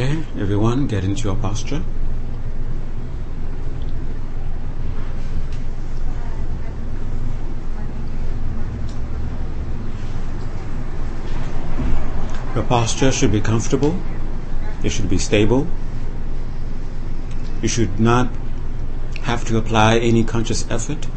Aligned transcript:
Okay, 0.00 0.22
everyone, 0.38 0.86
get 0.86 1.02
into 1.02 1.24
your 1.24 1.34
posture. 1.34 1.82
Your 12.54 12.62
posture 12.62 13.10
should 13.10 13.32
be 13.32 13.40
comfortable. 13.40 14.00
It 14.84 14.90
should 14.90 15.10
be 15.10 15.18
stable. 15.18 15.66
You 17.60 17.66
should 17.66 17.98
not 17.98 18.30
have 19.22 19.44
to 19.46 19.58
apply 19.58 19.98
any 19.98 20.22
conscious 20.22 20.64
effort 20.70 21.08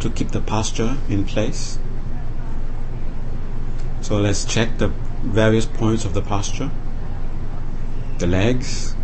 to 0.00 0.10
keep 0.10 0.32
the 0.32 0.42
posture 0.42 0.98
in 1.08 1.24
place. 1.24 1.78
So 4.02 4.18
let's 4.18 4.44
check 4.44 4.76
the 4.76 4.88
various 5.22 5.64
points 5.64 6.04
of 6.04 6.12
the 6.12 6.20
posture. 6.20 6.70
The 8.18 8.26
legs, 8.26 8.96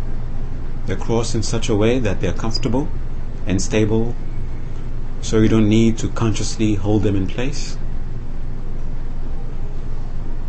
they're 0.85 0.97
crossed 0.97 1.35
in 1.35 1.43
such 1.43 1.69
a 1.69 1.75
way 1.75 1.99
that 1.99 2.19
they're 2.19 2.33
comfortable 2.33 2.89
and 3.47 3.61
stable, 3.61 4.13
so 5.21 5.39
you 5.39 5.47
don't 5.47 5.69
need 5.69 5.97
to 5.99 6.09
consciously 6.09 6.75
hold 6.75 7.03
them 7.03 7.15
in 7.15 7.27
place. 7.27 7.77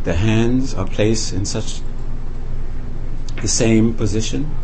The 0.02 0.14
hands 0.14 0.74
are 0.74 0.86
placed 0.86 1.32
in 1.32 1.44
such 1.44 1.80
the 3.40 3.48
same 3.48 3.94
position. 3.94 4.54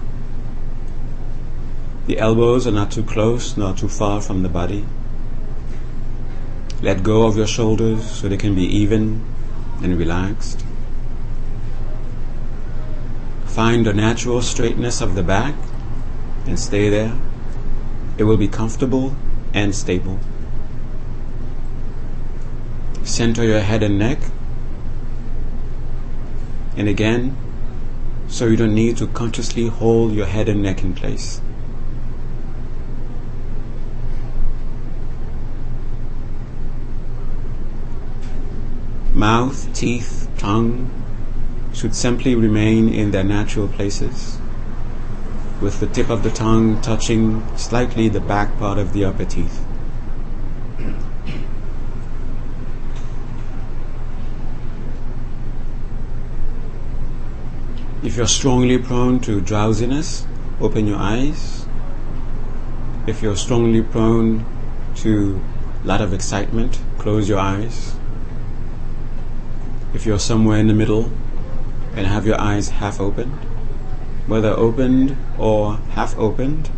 The 2.06 2.18
elbows 2.18 2.66
are 2.66 2.72
not 2.72 2.90
too 2.90 3.04
close 3.04 3.56
nor 3.56 3.72
too 3.72 3.88
far 3.88 4.20
from 4.20 4.42
the 4.42 4.48
body. 4.48 4.84
Let 6.80 7.04
go 7.04 7.26
of 7.26 7.36
your 7.36 7.46
shoulders 7.46 8.04
so 8.10 8.28
they 8.28 8.36
can 8.36 8.56
be 8.56 8.64
even 8.64 9.24
and 9.82 9.96
relaxed. 9.96 10.64
Find 13.52 13.84
the 13.84 13.92
natural 13.92 14.40
straightness 14.40 15.02
of 15.02 15.14
the 15.14 15.22
back 15.22 15.54
and 16.46 16.58
stay 16.58 16.88
there. 16.88 17.14
It 18.16 18.24
will 18.24 18.38
be 18.38 18.48
comfortable 18.48 19.14
and 19.52 19.74
stable. 19.74 20.18
Center 23.04 23.44
your 23.44 23.60
head 23.60 23.82
and 23.82 23.98
neck. 23.98 24.20
And 26.78 26.88
again, 26.88 27.36
so 28.26 28.46
you 28.46 28.56
don't 28.56 28.74
need 28.74 28.96
to 28.96 29.06
consciously 29.06 29.66
hold 29.66 30.14
your 30.14 30.24
head 30.24 30.48
and 30.48 30.62
neck 30.62 30.82
in 30.82 30.94
place. 30.94 31.42
Mouth, 39.12 39.70
teeth, 39.74 40.26
tongue 40.38 41.01
should 41.72 41.94
simply 41.94 42.34
remain 42.34 42.88
in 42.88 43.10
their 43.10 43.24
natural 43.24 43.68
places, 43.68 44.38
with 45.60 45.80
the 45.80 45.86
tip 45.86 46.10
of 46.10 46.22
the 46.22 46.30
tongue 46.30 46.80
touching 46.82 47.42
slightly 47.56 48.08
the 48.08 48.20
back 48.20 48.56
part 48.58 48.78
of 48.78 48.92
the 48.92 49.04
upper 49.04 49.24
teeth. 49.24 49.64
If 58.02 58.16
you're 58.16 58.26
strongly 58.26 58.78
prone 58.78 59.20
to 59.20 59.40
drowsiness, 59.40 60.26
open 60.60 60.86
your 60.86 60.98
eyes. 60.98 61.66
If 63.06 63.22
you're 63.22 63.36
strongly 63.36 63.80
prone 63.80 64.44
to 64.96 65.40
a 65.82 65.86
lot 65.86 66.00
of 66.00 66.12
excitement, 66.12 66.80
close 66.98 67.28
your 67.28 67.38
eyes. 67.38 67.94
If 69.94 70.04
you're 70.04 70.18
somewhere 70.18 70.58
in 70.58 70.66
the 70.66 70.74
middle 70.74 71.10
and 71.94 72.06
have 72.06 72.26
your 72.26 72.40
eyes 72.40 72.68
half 72.68 73.00
opened, 73.00 73.32
whether 74.26 74.50
opened 74.50 75.16
or 75.38 75.76
half 75.92 76.16
opened, 76.18 76.70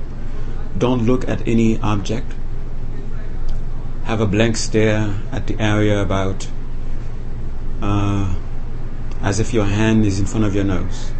don't 0.77 1.07
look 1.07 1.29
at 1.29 1.47
any 1.47 1.79
object. 1.81 2.33
Have 4.05 4.21
a 4.21 4.27
blank 4.27 4.57
stare 4.57 5.15
at 5.31 5.47
the 5.47 5.59
area 5.61 6.03
about 6.03 6.49
uh, 7.81 8.35
as 9.23 9.41
if 9.41 9.55
your 9.55 9.65
hand 9.65 10.05
is 10.05 10.19
in 10.19 10.27
front 10.27 10.45
of 10.45 10.55
your 10.55 10.65
nose. 10.65 11.11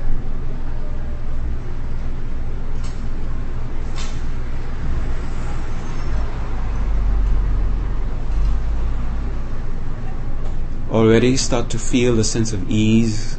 Already 10.91 11.37
start 11.37 11.71
to 11.71 11.79
feel 11.79 12.15
the 12.15 12.23
sense 12.23 12.53
of 12.53 12.71
ease 12.71 13.37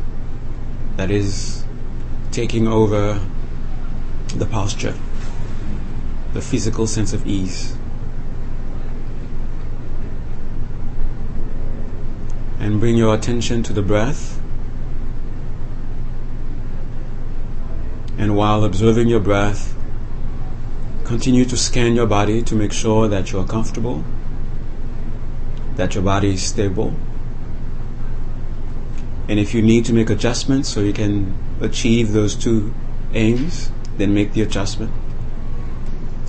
that 0.98 1.12
is 1.12 1.64
taking 2.32 2.68
over 2.68 3.20
the 4.36 4.46
posture, 4.46 4.94
the 6.34 6.42
physical 6.42 6.88
sense 6.88 7.14
of 7.14 7.26
ease. 7.26 7.78
And 12.60 12.80
bring 12.80 12.98
your 12.98 13.14
attention 13.14 13.64
to 13.64 13.74
the 13.74 13.82
breath. 13.82 14.42
And 18.18 18.36
while 18.36 18.64
observing 18.64 19.08
your 19.08 19.20
breath, 19.20 19.76
continue 21.04 21.46
to 21.46 21.58
scan 21.58 21.96
your 21.96 22.08
body 22.08 22.42
to 22.42 22.56
make 22.56 22.74
sure 22.74 23.08
that 23.08 23.32
you 23.32 23.40
are 23.40 23.46
comfortable, 23.46 24.04
that 25.76 25.94
your 25.94 26.04
body 26.04 26.34
is 26.34 26.44
stable. 26.44 26.96
And 29.28 29.40
if 29.40 29.54
you 29.54 29.62
need 29.62 29.86
to 29.86 29.94
make 29.94 30.10
adjustments 30.10 30.70
so 30.70 30.82
you 30.82 30.94
can 30.94 31.36
achieve 31.60 32.12
those 32.12 32.36
two 32.36 32.74
aims, 33.14 33.72
then 33.98 34.14
make 34.14 34.34
the 34.34 34.42
adjustment. 34.42 34.92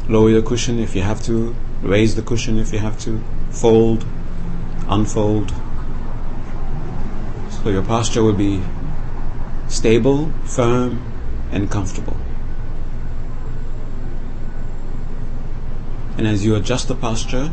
Lower 0.09 0.31
your 0.31 0.43
cushion 0.43 0.79
if 0.79 0.95
you 0.95 1.03
have 1.03 1.23
to, 1.25 1.55
raise 1.83 2.15
the 2.15 2.23
cushion 2.23 2.59
if 2.59 2.73
you 2.73 2.79
have 2.79 2.99
to, 3.01 3.23
fold, 3.51 4.07
unfold. 4.89 5.53
So 7.51 7.71
your 7.71 7.83
posture 7.83 8.23
will 8.23 8.33
be 8.33 8.63
stable, 9.69 10.33
firm, 10.45 11.13
and 11.51 11.71
comfortable. 11.71 12.17
And 16.17 16.27
as 16.27 16.47
you 16.47 16.55
adjust 16.55 16.89
the 16.89 16.95
posture, 16.95 17.53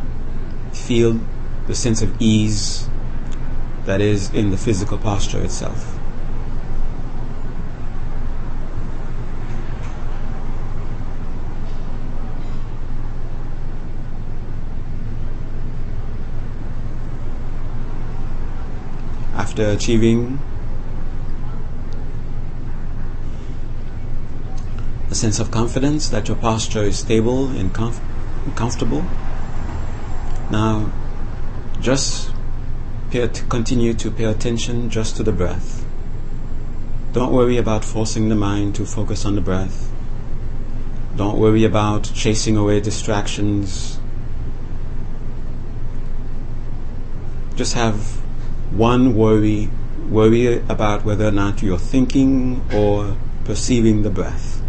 feel 0.72 1.20
the 1.68 1.76
sense 1.76 2.02
of 2.02 2.22
ease 2.22 2.88
that 3.86 4.00
is 4.00 4.34
in 4.34 4.50
the 4.50 4.58
physical 4.58 4.98
posture 4.98 5.42
itself. 5.42 5.98
After 19.36 19.70
achieving 19.70 20.40
a 25.12 25.16
sense 25.16 25.40
of 25.40 25.52
confidence 25.52 26.10
that 26.10 26.28
your 26.28 26.38
posture 26.38 26.84
is 26.84 26.98
stable 26.98 27.50
and 27.50 27.72
comf- 27.74 28.00
comfortable, 28.56 29.04
now 30.50 30.92
just 31.82 32.33
pay, 33.14 33.28
continue 33.48 33.94
to 33.94 34.10
pay 34.10 34.24
attention 34.24 34.90
just 34.90 35.16
to 35.18 35.24
the 35.24 35.32
breath. 35.32 35.86
Don't 37.12 37.32
worry 37.32 37.58
about 37.58 37.86
forcing 37.86 38.30
the 38.30 38.36
mind 38.36 38.74
to 38.76 38.86
focus 38.88 39.24
on 39.24 39.36
the 39.36 39.42
breath. 39.42 39.92
Don't 41.16 41.38
worry 41.38 41.64
about 41.64 42.12
chasing 42.16 42.58
away 42.58 42.80
distractions. 42.80 44.00
Just 47.56 47.76
have 47.76 47.98
one 48.72 49.14
worry, 49.16 49.70
worry 50.10 50.58
about 50.68 51.06
whether 51.06 51.28
or 51.28 51.32
not 51.32 51.62
you're 51.62 51.78
thinking 51.78 52.66
or 52.74 53.16
perceiving 53.46 54.02
the 54.02 54.10
breath. 54.10 54.60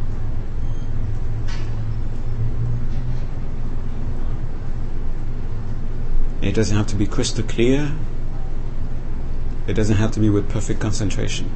It 6.42 6.52
doesn't 6.54 6.76
have 6.76 6.88
to 6.88 6.96
be 6.96 7.06
crystal 7.06 7.42
clear. 7.42 7.90
It 9.66 9.72
doesn't 9.72 9.96
have 9.96 10.12
to 10.12 10.20
be 10.20 10.28
with 10.28 10.50
perfect 10.50 10.78
concentration. 10.78 11.46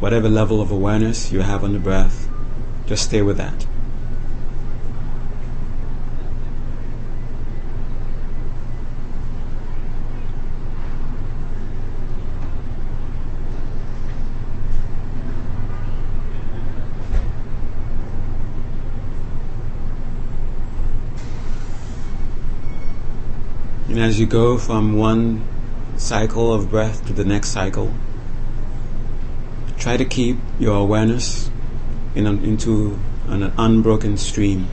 Whatever 0.00 0.28
level 0.28 0.60
of 0.60 0.72
awareness 0.72 1.30
you 1.30 1.40
have 1.40 1.62
on 1.62 1.72
the 1.72 1.78
breath, 1.78 2.28
just 2.86 3.04
stay 3.04 3.22
with 3.22 3.36
that. 3.36 3.66
And 23.88 24.02
as 24.02 24.18
you 24.18 24.26
go 24.26 24.58
from 24.58 24.96
one 24.96 25.53
cycle 26.04 26.52
of 26.52 26.68
breath 26.68 27.06
to 27.06 27.14
the 27.14 27.24
next 27.24 27.48
cycle, 27.48 27.94
try 29.78 29.96
to 29.96 30.04
keep 30.04 30.36
your 30.58 30.76
awareness 30.76 31.50
in 32.14 32.26
an, 32.26 32.44
into 32.44 32.98
an 33.28 33.42
unbroken 33.56 34.18
stream, 34.18 34.68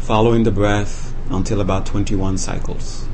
following 0.00 0.42
the 0.42 0.50
breath 0.50 1.14
until 1.30 1.60
about 1.60 1.86
21 1.86 2.36
cycles. 2.38 3.08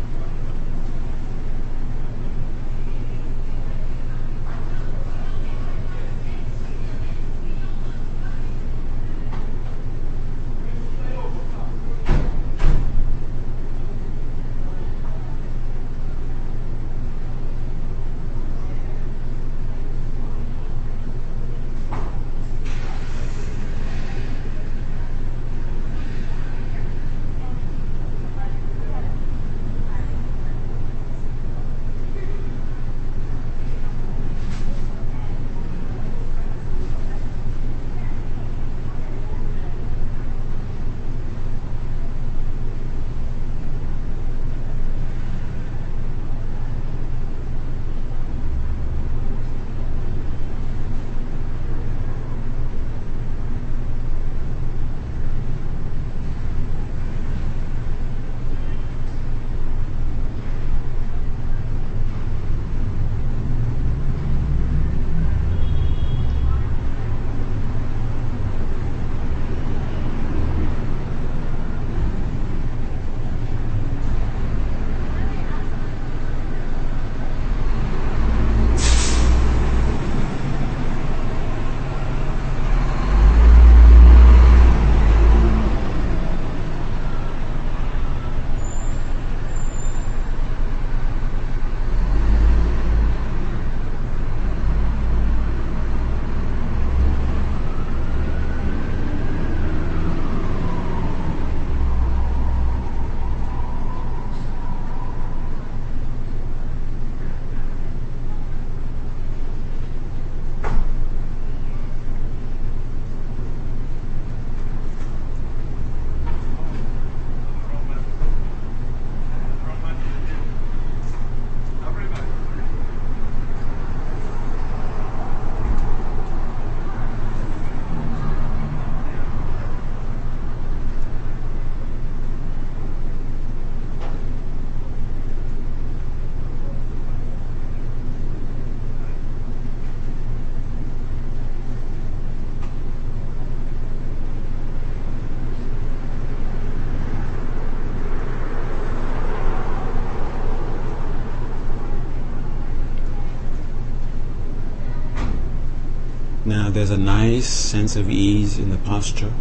Now 156.71 156.75
there's 156.75 156.91
a 156.91 156.97
nice 156.97 157.49
sense 157.49 157.97
of 157.97 158.09
ease 158.09 158.57
in 158.57 158.71
the 158.71 158.77
posture, 158.77 159.33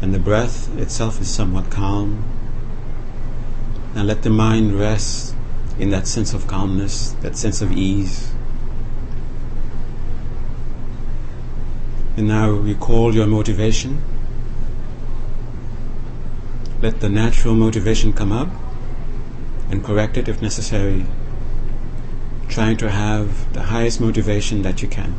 and 0.00 0.14
the 0.14 0.18
breath 0.18 0.74
itself 0.78 1.20
is 1.20 1.28
somewhat 1.28 1.70
calm. 1.70 2.24
Now 3.94 4.02
let 4.04 4.22
the 4.22 4.30
mind 4.30 4.80
rest 4.80 5.34
in 5.78 5.90
that 5.90 6.06
sense 6.06 6.32
of 6.32 6.46
calmness, 6.46 7.10
that 7.20 7.36
sense 7.36 7.60
of 7.60 7.70
ease. 7.70 8.32
And 12.16 12.28
now 12.28 12.48
recall 12.48 13.14
your 13.14 13.26
motivation. 13.26 14.00
Let 16.80 17.00
the 17.00 17.10
natural 17.10 17.54
motivation 17.54 18.14
come 18.14 18.32
up 18.32 18.48
and 19.70 19.84
correct 19.84 20.16
it 20.16 20.28
if 20.28 20.40
necessary, 20.40 21.04
trying 22.48 22.78
to 22.78 22.88
have 22.88 23.52
the 23.52 23.64
highest 23.64 24.00
motivation 24.00 24.62
that 24.62 24.80
you 24.80 24.88
can. 24.88 25.14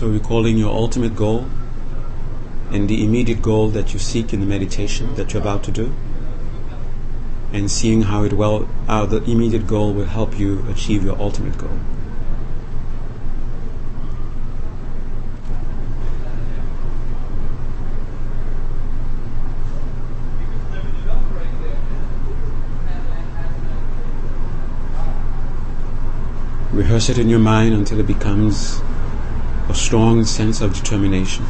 So, 0.00 0.08
recalling 0.08 0.56
your 0.56 0.70
ultimate 0.70 1.14
goal 1.14 1.44
and 2.70 2.88
the 2.88 3.04
immediate 3.04 3.42
goal 3.42 3.68
that 3.68 3.92
you 3.92 3.98
seek 3.98 4.32
in 4.32 4.40
the 4.40 4.46
meditation 4.46 5.14
that 5.16 5.34
you're 5.34 5.42
about 5.42 5.62
to 5.64 5.70
do, 5.70 5.92
and 7.52 7.70
seeing 7.70 8.00
how 8.04 8.22
it 8.24 8.32
will, 8.32 8.66
how 8.86 9.04
the 9.04 9.22
immediate 9.24 9.66
goal 9.66 9.92
will 9.92 10.06
help 10.06 10.38
you 10.38 10.64
achieve 10.70 11.04
your 11.04 11.20
ultimate 11.20 11.58
goal. 11.58 11.78
Rehearse 26.72 27.10
it 27.10 27.18
in 27.18 27.28
your 27.28 27.38
mind 27.38 27.74
until 27.74 28.00
it 28.00 28.06
becomes 28.06 28.80
a 29.70 29.74
strong 29.74 30.24
sense 30.24 30.60
of 30.60 30.74
determination. 30.74 31.46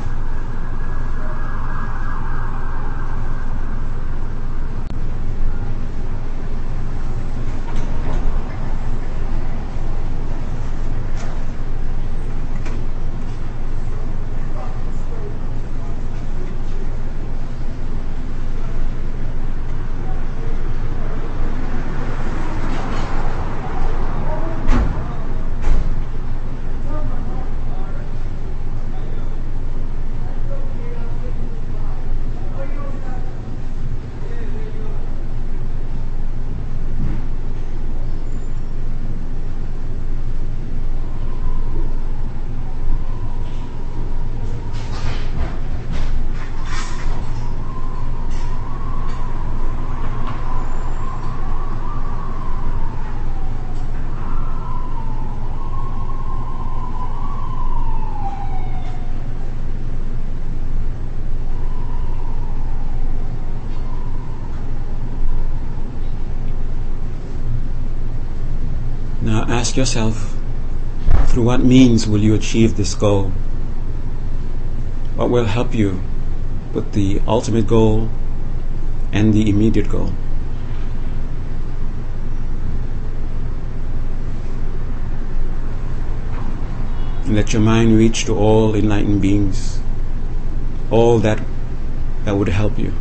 Ask 69.71 69.77
yourself, 69.77 70.37
through 71.27 71.45
what 71.45 71.61
means 71.61 72.05
will 72.05 72.19
you 72.19 72.35
achieve 72.35 72.77
this 72.77 72.93
goal? 72.97 73.31
What 75.15 75.31
will 75.31 75.45
help 75.45 75.77
you 75.77 76.03
with 76.75 76.93
the 76.93 77.21
ultimate 77.29 77.69
goal 77.69 78.09
and 79.13 79.33
the 79.33 79.49
immediate 79.49 79.89
goal? 79.89 80.13
And 87.27 87.37
let 87.37 87.53
your 87.53 87.63
mind 87.63 87.97
reach 87.97 88.25
to 88.25 88.35
all 88.37 88.75
enlightened 88.75 89.23
beings, 89.23 89.79
all 90.91 91.21
that 91.21 91.41
that 92.25 92.35
would 92.35 92.49
help 92.49 92.77
you. 92.77 92.93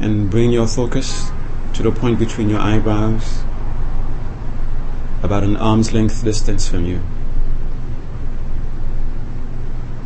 And 0.00 0.28
bring 0.28 0.50
your 0.50 0.66
focus 0.66 1.30
to 1.78 1.84
the 1.84 1.92
point 1.92 2.18
between 2.18 2.48
your 2.48 2.58
eyebrows, 2.58 3.44
about 5.22 5.44
an 5.44 5.56
arm's 5.58 5.92
length 5.92 6.24
distance 6.24 6.66
from 6.66 6.84
you. 6.84 6.98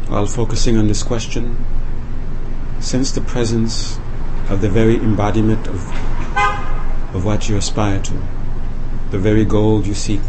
While 0.06 0.26
focusing 0.26 0.76
on 0.76 0.88
this 0.88 1.02
question, 1.02 1.64
sense 2.78 3.10
the 3.10 3.22
presence 3.22 3.98
of 4.50 4.60
the 4.60 4.68
very 4.68 4.96
embodiment 4.96 5.66
of, 5.66 5.90
of 7.14 7.24
what 7.24 7.48
you 7.48 7.56
aspire 7.56 8.02
to, 8.02 8.22
the 9.10 9.18
very 9.18 9.46
goal 9.46 9.82
you 9.82 9.94
seek, 9.94 10.20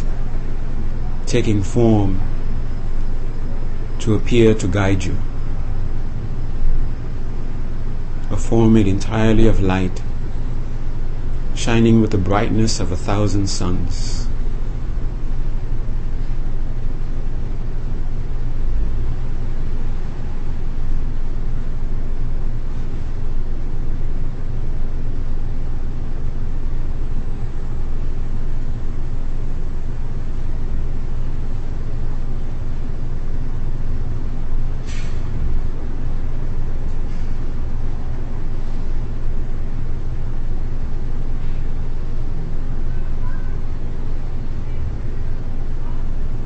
taking 1.26 1.62
form 1.62 2.22
to 4.00 4.14
appear 4.14 4.54
to 4.54 4.66
guide 4.66 5.04
you. 5.04 5.18
A 8.32 8.38
form 8.38 8.76
made 8.76 8.88
entirely 8.88 9.46
of 9.46 9.60
light, 9.60 10.02
shining 11.64 12.02
with 12.02 12.12
the 12.12 12.18
brightness 12.18 12.82
of 12.82 12.92
a 12.92 12.98
thousand 12.98 13.48
suns. 13.48 14.28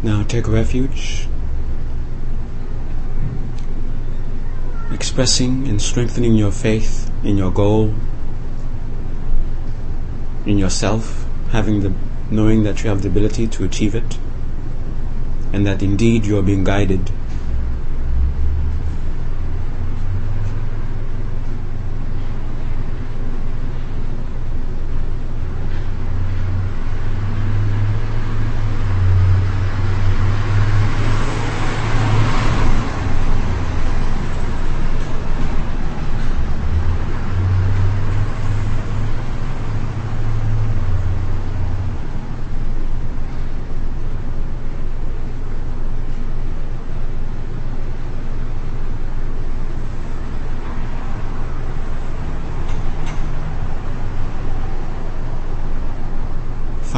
Now 0.04 0.24
take 0.38 0.48
refuge, 0.48 1.28
expressing 4.92 5.68
and 5.68 5.82
strengthening 5.82 6.36
your 6.36 6.52
faith 6.52 7.12
in 7.24 7.38
your 7.38 7.50
goal, 7.50 7.92
in 10.46 10.60
yourself, 10.60 11.26
having 11.50 11.82
the 11.82 11.92
knowing 12.30 12.62
that 12.62 12.84
you 12.84 12.90
have 12.90 13.02
the 13.02 13.08
ability 13.08 13.48
to 13.48 13.64
achieve 13.64 13.96
it, 13.96 14.20
and 15.52 15.66
that 15.66 15.82
indeed 15.82 16.24
you 16.24 16.38
are 16.38 16.44
being 16.44 16.64
guided. 16.64 17.10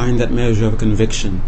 Find 0.00 0.09
that 0.20 0.30
measure 0.30 0.66
of 0.66 0.76
conviction. 0.76 1.40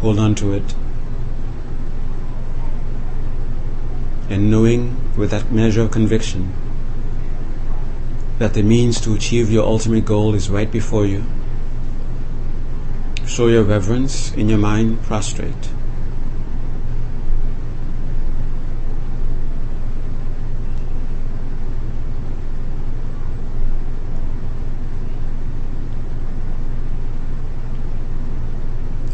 Hold 0.00 0.18
on 0.18 0.34
to 0.36 0.54
it. 0.54 0.74
And 4.30 4.50
knowing 4.50 4.96
with 5.14 5.30
that 5.30 5.52
measure 5.52 5.82
of 5.82 5.90
conviction 5.90 6.54
that 8.38 8.54
the 8.54 8.62
means 8.62 8.98
to 9.02 9.14
achieve 9.14 9.50
your 9.50 9.66
ultimate 9.66 10.06
goal 10.06 10.34
is 10.34 10.48
right 10.48 10.70
before 10.70 11.04
you, 11.04 11.22
show 13.26 13.48
your 13.48 13.62
reverence 13.62 14.32
in 14.32 14.48
your 14.48 14.58
mind 14.58 15.02
prostrate. 15.02 15.68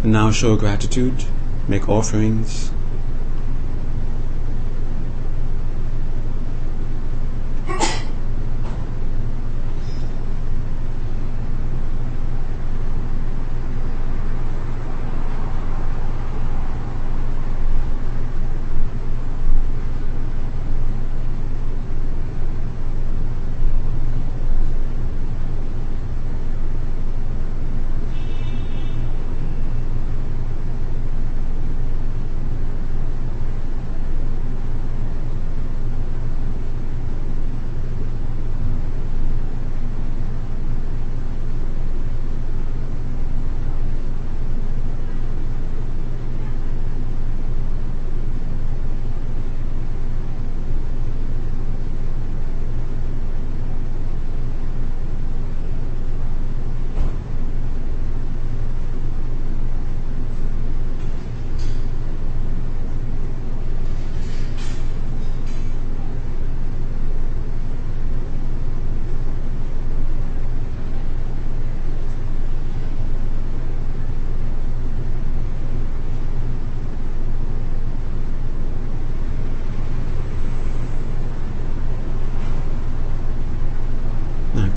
And 0.03 0.13
now 0.13 0.31
show 0.31 0.57
gratitude, 0.57 1.25
make 1.67 1.89
offerings. 1.89 2.71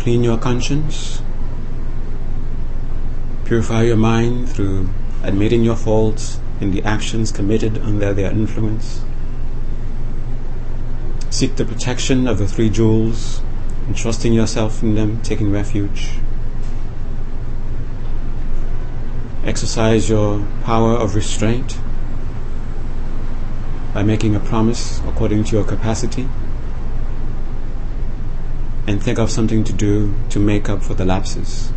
Clean 0.02 0.24
your 0.24 0.38
conscience. 0.38 1.22
Purify 3.46 3.84
your 3.84 3.98
mind 3.98 4.50
through 4.50 4.90
admitting 5.22 5.64
your 5.64 5.76
faults 5.76 6.40
in 6.60 6.72
the 6.72 6.82
actions 6.82 7.32
committed 7.32 7.78
under 7.78 8.12
their 8.12 8.32
influence. 8.32 9.04
Seek 11.30 11.56
the 11.56 11.66
protection 11.66 12.28
of 12.28 12.40
the 12.40 12.48
three 12.48 12.68
jewels, 12.68 13.42
entrusting 13.88 14.34
yourself 14.34 14.82
in 14.82 14.96
them, 14.96 15.22
taking 15.22 15.52
refuge. 15.52 16.10
Exercise 19.46 20.10
your 20.10 20.48
power 20.64 20.94
of 20.94 21.14
restraint 21.14 21.78
by 23.94 24.02
making 24.02 24.36
a 24.36 24.40
promise 24.40 25.00
according 25.06 25.44
to 25.44 25.56
your 25.56 25.64
capacity. 25.64 26.28
And 28.88 29.02
think 29.02 29.20
of 29.20 29.30
something 29.30 29.64
to 29.64 29.74
do 29.74 30.14
to 30.30 30.40
make 30.40 30.70
up 30.70 30.84
for 30.84 30.94
the 30.94 31.06
lapses. 31.06 31.72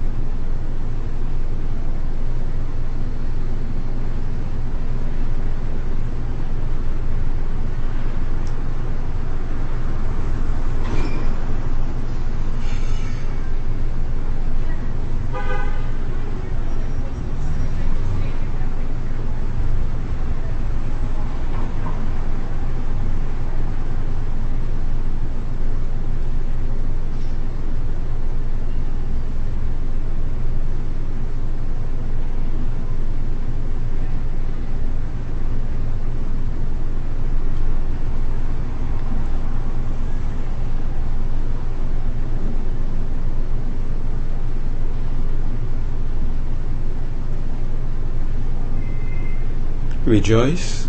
Rejoice, 50.24 50.88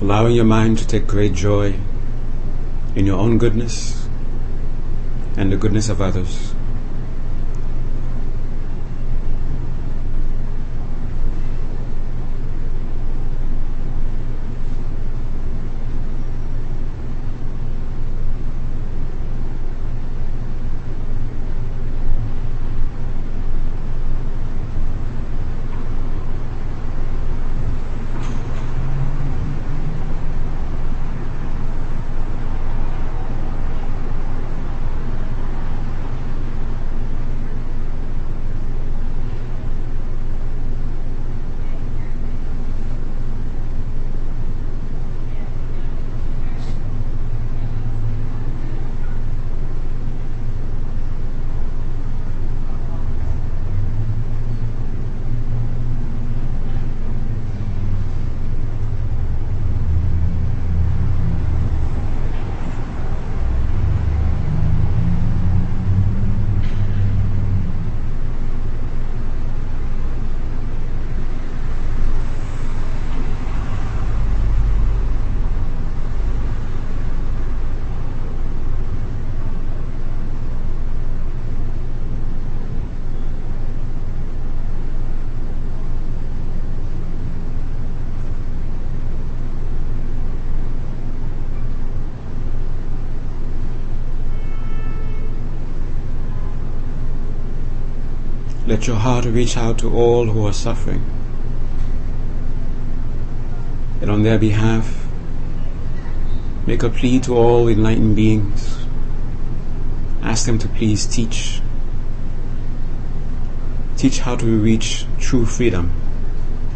allowing 0.00 0.36
your 0.36 0.44
mind 0.44 0.78
to 0.78 0.86
take 0.86 1.08
great 1.08 1.34
joy 1.34 1.74
in 2.94 3.04
your 3.04 3.18
own 3.18 3.36
goodness 3.36 4.06
and 5.36 5.50
the 5.50 5.56
goodness 5.56 5.88
of 5.88 6.00
others. 6.00 6.54
Let 98.80 98.86
your 98.86 98.96
heart 98.96 99.26
reach 99.26 99.58
out 99.58 99.78
to 99.80 99.92
all 99.92 100.24
who 100.24 100.46
are 100.46 100.54
suffering. 100.54 101.04
And 104.00 104.10
on 104.10 104.22
their 104.22 104.38
behalf, 104.38 105.06
make 106.66 106.82
a 106.82 106.88
plea 106.88 107.20
to 107.20 107.36
all 107.36 107.68
enlightened 107.68 108.16
beings. 108.16 108.86
Ask 110.22 110.46
them 110.46 110.58
to 110.60 110.68
please 110.68 111.04
teach. 111.04 111.60
Teach 113.98 114.20
how 114.20 114.36
to 114.36 114.46
reach 114.46 115.04
true 115.18 115.44
freedom 115.44 115.92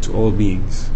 to 0.01 0.13
all 0.13 0.29
beings. 0.29 0.91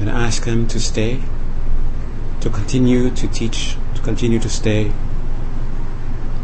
and 0.00 0.10
ask 0.10 0.35
them 0.46 0.66
to 0.68 0.80
stay, 0.80 1.20
to 2.40 2.48
continue 2.48 3.10
to 3.10 3.28
teach, 3.28 3.76
to 3.94 4.00
continue 4.00 4.38
to 4.38 4.48
stay 4.48 4.92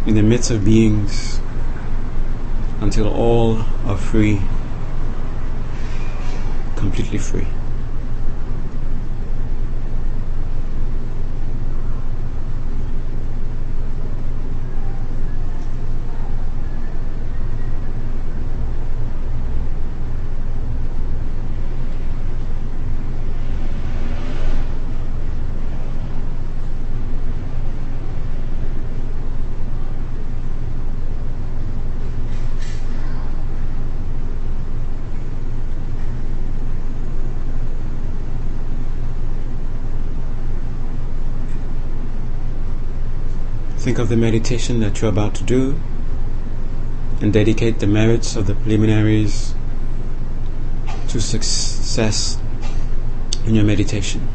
in 0.07 0.15
the 0.15 0.23
midst 0.23 0.51
of 0.51 0.65
beings 0.65 1.41
until 2.81 3.09
all 3.09 3.63
are 3.87 3.97
free, 3.97 4.43
completely 6.77 7.19
free. 7.19 7.47
Think 43.83 43.99
of 43.99 44.09
the 44.09 44.17
meditation 44.17 44.79
that 44.79 45.01
you're 45.01 45.11
about 45.11 45.35
to 45.35 45.43
do 45.43 45.81
and 47.21 47.33
dedicate 47.33 47.81
the 47.81 47.89
merits 47.89 48.37
of 48.37 48.47
the 48.47 48.55
preliminaries 48.55 49.57
to 51.09 51.21
success 51.21 52.39
in 53.45 53.57
your 53.57 53.65
meditation. 53.65 54.29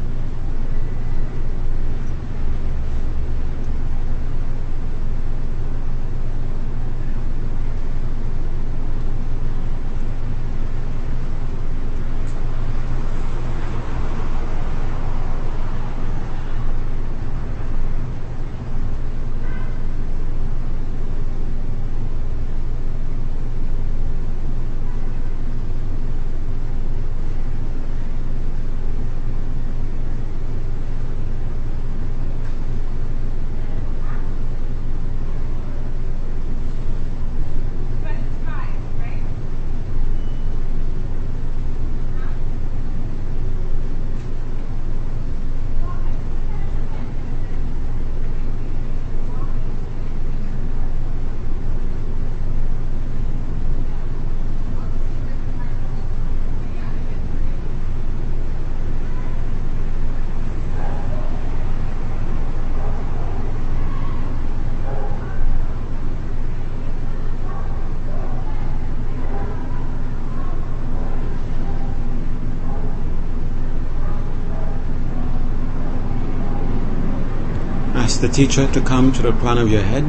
Ask 78.08 78.22
the 78.22 78.28
teacher 78.28 78.66
to 78.72 78.80
come 78.80 79.12
to 79.12 79.20
the 79.20 79.32
crown 79.32 79.58
of 79.58 79.70
your 79.70 79.82
head. 79.82 80.04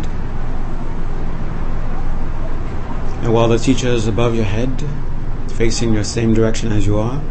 And 3.22 3.34
while 3.34 3.50
the 3.50 3.58
teacher 3.58 3.90
is 3.90 4.08
above 4.08 4.36
your 4.36 4.46
head, 4.46 4.72
facing 5.56 5.94
your 5.94 6.06
same 6.06 6.34
direction 6.34 6.72
as 6.72 6.86
you 6.86 6.98
are, 6.98 7.22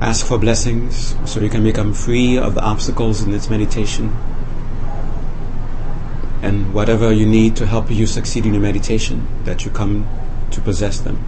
ask 0.00 0.24
for 0.24 0.38
blessings 0.38 1.16
so 1.28 1.40
you 1.40 1.50
can 1.50 1.64
become 1.64 1.92
free 1.92 2.38
of 2.38 2.54
the 2.54 2.62
obstacles 2.62 3.20
in 3.20 3.32
this 3.32 3.50
meditation. 3.50 4.16
And 6.40 6.72
whatever 6.72 7.10
you 7.10 7.26
need 7.26 7.56
to 7.56 7.66
help 7.66 7.90
you 7.90 8.06
succeed 8.06 8.46
in 8.46 8.54
your 8.54 8.62
meditation, 8.62 9.26
that 9.42 9.64
you 9.64 9.72
come 9.72 10.06
to 10.52 10.60
possess 10.60 11.00
them. 11.00 11.18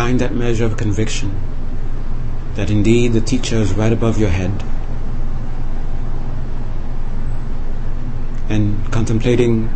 find 0.00 0.09
that 0.20 0.34
measure 0.34 0.64
of 0.64 0.76
conviction 0.76 1.34
that 2.54 2.70
indeed 2.70 3.12
the 3.12 3.20
teacher 3.20 3.56
is 3.56 3.72
right 3.74 3.92
above 3.92 4.18
your 4.18 4.28
head. 4.28 4.52
And 8.48 8.84
contemplating 8.92 9.70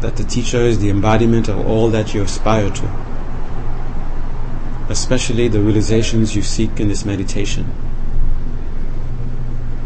that 0.00 0.16
the 0.16 0.24
teacher 0.24 0.58
is 0.58 0.78
the 0.78 0.88
embodiment 0.88 1.48
of 1.48 1.58
all 1.66 1.90
that 1.90 2.14
you 2.14 2.22
aspire 2.22 2.70
to, 2.70 2.86
especially 4.88 5.48
the 5.48 5.60
realizations 5.60 6.34
you 6.34 6.42
seek 6.42 6.80
in 6.80 6.88
this 6.88 7.04
meditation, 7.04 7.70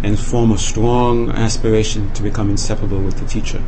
and 0.05 0.19
form 0.19 0.53
a 0.53 0.59
strong 0.59 1.31
aspiration 1.31 2.13
to 2.13 2.23
become 2.23 2.51
inseparable 2.51 3.01
with 3.01 3.19
the 3.19 3.27
teacher. 3.27 3.63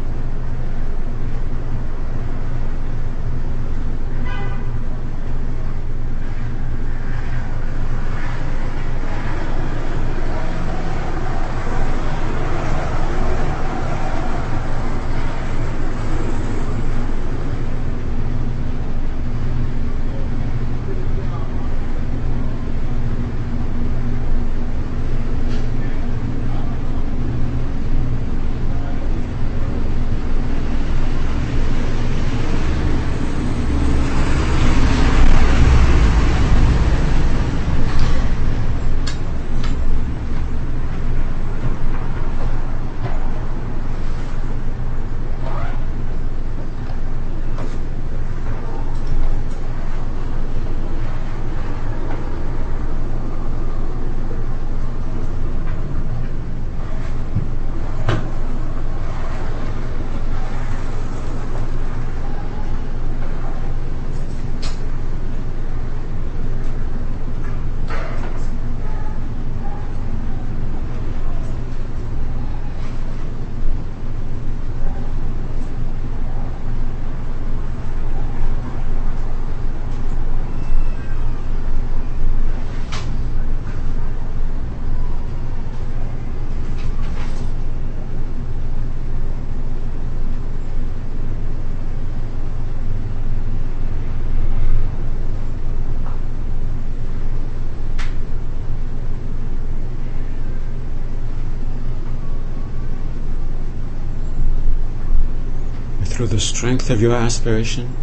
Through 106.24 106.36
the 106.36 106.40
strength 106.40 106.88
of 106.88 107.02
your 107.02 107.14
aspiration, 107.14 107.94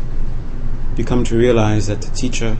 you 0.95 1.03
come 1.03 1.23
to 1.23 1.35
realize 1.35 1.87
that 1.87 2.03
the 2.03 2.11
teacher 2.11 2.55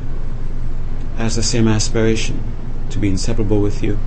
has 1.18 1.36
the 1.36 1.44
same 1.44 1.68
aspiration 1.68 2.42
to 2.90 2.98
be 2.98 3.08
inseparable 3.08 3.62
with 3.62 3.84
you. 3.84 4.00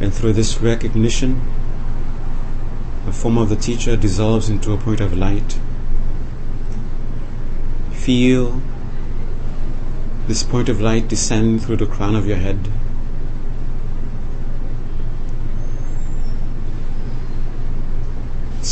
And 0.00 0.14
through 0.14 0.34
this 0.34 0.60
recognition, 0.60 1.40
the 3.04 3.10
form 3.10 3.36
of 3.36 3.48
the 3.48 3.56
teacher 3.56 3.96
dissolves 3.96 4.48
into 4.48 4.72
a 4.72 4.78
point 4.78 5.00
of 5.00 5.12
light. 5.18 5.58
Feel 7.90 8.62
this 10.28 10.44
point 10.44 10.68
of 10.68 10.80
light 10.80 11.08
descend 11.08 11.64
through 11.64 11.78
the 11.78 11.86
crown 11.86 12.14
of 12.14 12.28
your 12.28 12.36
head. 12.36 12.68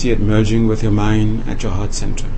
See 0.04 0.10
it 0.10 0.20
merging 0.20 0.68
with 0.68 0.82
your 0.82 0.92
mind 0.92 1.48
at 1.48 1.62
your 1.62 1.72
heart 1.72 1.94
center. 1.94 2.28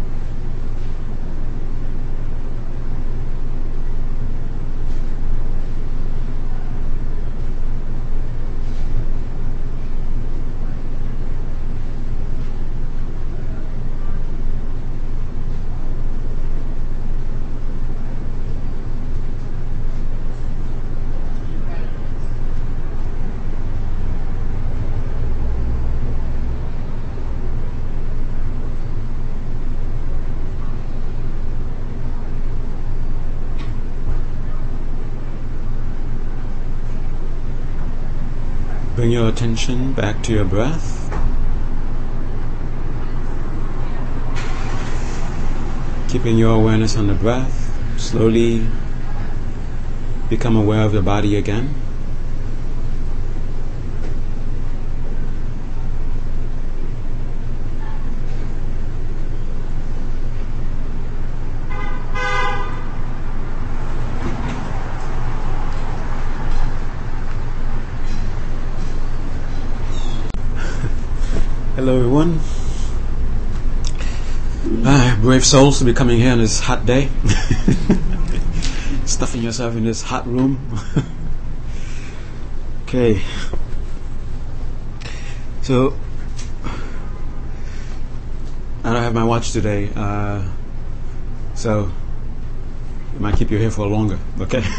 Bring 38.97 39.11
your 39.11 39.29
attention 39.29 39.93
back 39.93 40.23
to 40.23 40.33
your 40.33 40.47
breath. 40.47 41.13
Keeping 46.09 46.39
your 46.39 46.55
awareness 46.55 46.97
on 46.97 47.07
the 47.07 47.15
breath, 47.15 47.71
slowly 48.01 48.67
become 50.31 50.57
aware 50.57 50.81
of 50.81 50.93
the 50.93 51.03
body 51.03 51.37
again. 51.37 51.75
Everyone. 71.97 72.39
Ah, 74.85 75.19
brave 75.23 75.43
souls 75.47 75.79
to 75.79 75.87
be 75.87 75.95
coming 75.95 76.19
here 76.19 76.33
on 76.33 76.39
this 76.39 76.61
hot 76.61 76.85
day. 76.85 77.09
Stuffing 79.07 79.41
yourself 79.41 79.75
in 79.77 79.85
this 79.87 80.03
hot 80.03 80.27
room. 80.27 80.61
okay. 82.83 83.23
So, 85.63 85.97
I 88.85 88.93
don't 88.93 89.03
have 89.03 89.15
my 89.15 89.25
watch 89.25 89.53
today, 89.53 89.91
uh, 89.97 90.45
so 91.55 91.91
it 93.15 93.21
might 93.23 93.37
keep 93.37 93.51
you 93.51 93.57
here 93.57 93.71
for 93.71 93.87
longer, 93.87 94.19
okay? 94.41 94.63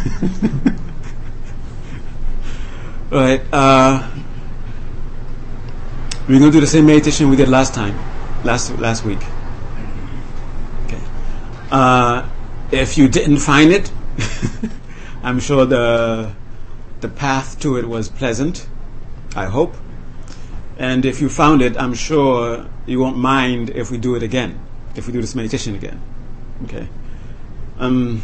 Right. 3.09 3.41
Uh, 3.53 4.05
we're 6.27 6.39
going 6.39 6.51
to 6.51 6.57
do 6.57 6.61
the 6.61 6.67
same 6.67 6.85
meditation 6.85 7.29
we 7.29 7.37
did 7.37 7.47
last 7.47 7.73
time, 7.73 7.97
last 8.43 8.77
last 8.79 9.05
week. 9.05 9.19
Okay. 10.85 11.01
Uh, 11.71 12.27
if 12.69 12.97
you 12.97 13.07
didn't 13.07 13.37
find 13.37 13.71
it, 13.71 13.89
I'm 15.23 15.39
sure 15.39 15.65
the 15.65 16.33
the 16.99 17.07
path 17.07 17.57
to 17.61 17.77
it 17.77 17.87
was 17.87 18.09
pleasant. 18.09 18.67
I 19.37 19.45
hope. 19.45 19.75
And 20.77 21.05
if 21.05 21.21
you 21.21 21.29
found 21.29 21.61
it, 21.61 21.77
I'm 21.77 21.93
sure 21.93 22.67
you 22.85 22.99
won't 22.99 23.17
mind 23.17 23.69
if 23.69 23.89
we 23.89 23.97
do 23.97 24.15
it 24.15 24.21
again, 24.21 24.59
if 24.95 25.07
we 25.07 25.13
do 25.13 25.21
this 25.21 25.33
meditation 25.33 25.75
again. 25.75 26.01
Okay. 26.65 26.89
Um, 27.79 28.21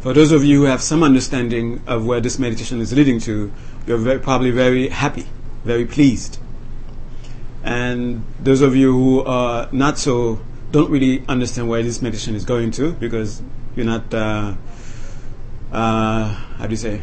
for 0.00 0.14
those 0.14 0.32
of 0.32 0.42
you 0.42 0.60
who 0.60 0.66
have 0.66 0.80
some 0.80 1.02
understanding 1.02 1.82
of 1.86 2.06
where 2.06 2.20
this 2.20 2.38
meditation 2.38 2.80
is 2.80 2.92
leading 2.92 3.20
to, 3.20 3.52
you're 3.86 3.98
very, 3.98 4.18
probably 4.18 4.50
very 4.50 4.88
happy, 4.88 5.26
very 5.64 5.84
pleased 5.84 6.38
and 7.64 8.24
those 8.38 8.60
of 8.60 8.76
you 8.76 8.92
who 8.92 9.24
are 9.24 9.68
not 9.72 9.98
so 9.98 10.40
don't 10.70 10.90
really 10.90 11.24
understand 11.28 11.68
where 11.68 11.82
this 11.82 12.02
meditation 12.02 12.34
is 12.34 12.44
going 12.44 12.70
to 12.72 12.92
because 12.92 13.42
you're 13.74 13.86
not 13.86 14.12
uh, 14.14 14.54
uh, 15.72 16.28
how 16.28 16.66
do 16.66 16.70
you 16.70 16.76
say 16.76 17.02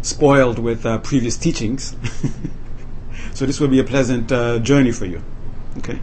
spoiled 0.00 0.58
with 0.58 0.84
uh, 0.84 0.98
previous 0.98 1.36
teachings. 1.36 1.94
So 3.34 3.46
this 3.46 3.60
will 3.60 3.68
be 3.68 3.78
a 3.80 3.84
pleasant 3.84 4.30
uh, 4.30 4.58
journey 4.58 4.92
for 4.92 5.06
you. 5.06 5.22
Okay? 5.78 5.98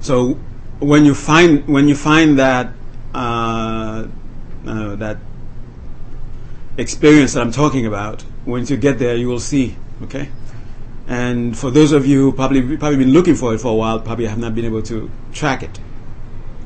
So 0.00 0.34
when 0.80 1.04
you 1.04 1.14
find 1.14 1.66
when 1.66 1.88
you 1.88 1.96
find 1.96 2.38
that 2.38 2.72
uh, 3.14 4.06
uh, 4.66 4.96
that 4.96 5.16
experience 6.76 7.32
that 7.32 7.40
I'm 7.40 7.52
talking 7.52 7.86
about 7.86 8.24
once 8.46 8.70
you 8.70 8.76
get 8.76 8.98
there 8.98 9.16
you 9.16 9.28
will 9.28 9.40
see. 9.40 9.76
Okay 10.02 10.28
and 11.08 11.56
for 11.56 11.70
those 11.70 11.92
of 11.92 12.06
you 12.06 12.20
who 12.20 12.32
probably 12.32 12.76
probably 12.76 12.98
been 12.98 13.12
looking 13.14 13.34
for 13.34 13.54
it 13.54 13.58
for 13.58 13.68
a 13.68 13.74
while, 13.74 13.98
probably 13.98 14.26
have 14.26 14.38
not 14.38 14.54
been 14.54 14.66
able 14.66 14.82
to 14.82 15.10
track 15.32 15.62
it. 15.62 15.80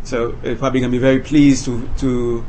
So 0.02 0.36
you're 0.42 0.56
probably 0.56 0.80
going 0.80 0.90
to 0.90 0.98
be 0.98 1.00
very 1.00 1.20
pleased 1.20 1.64
to 1.66 1.88
to 1.98 2.44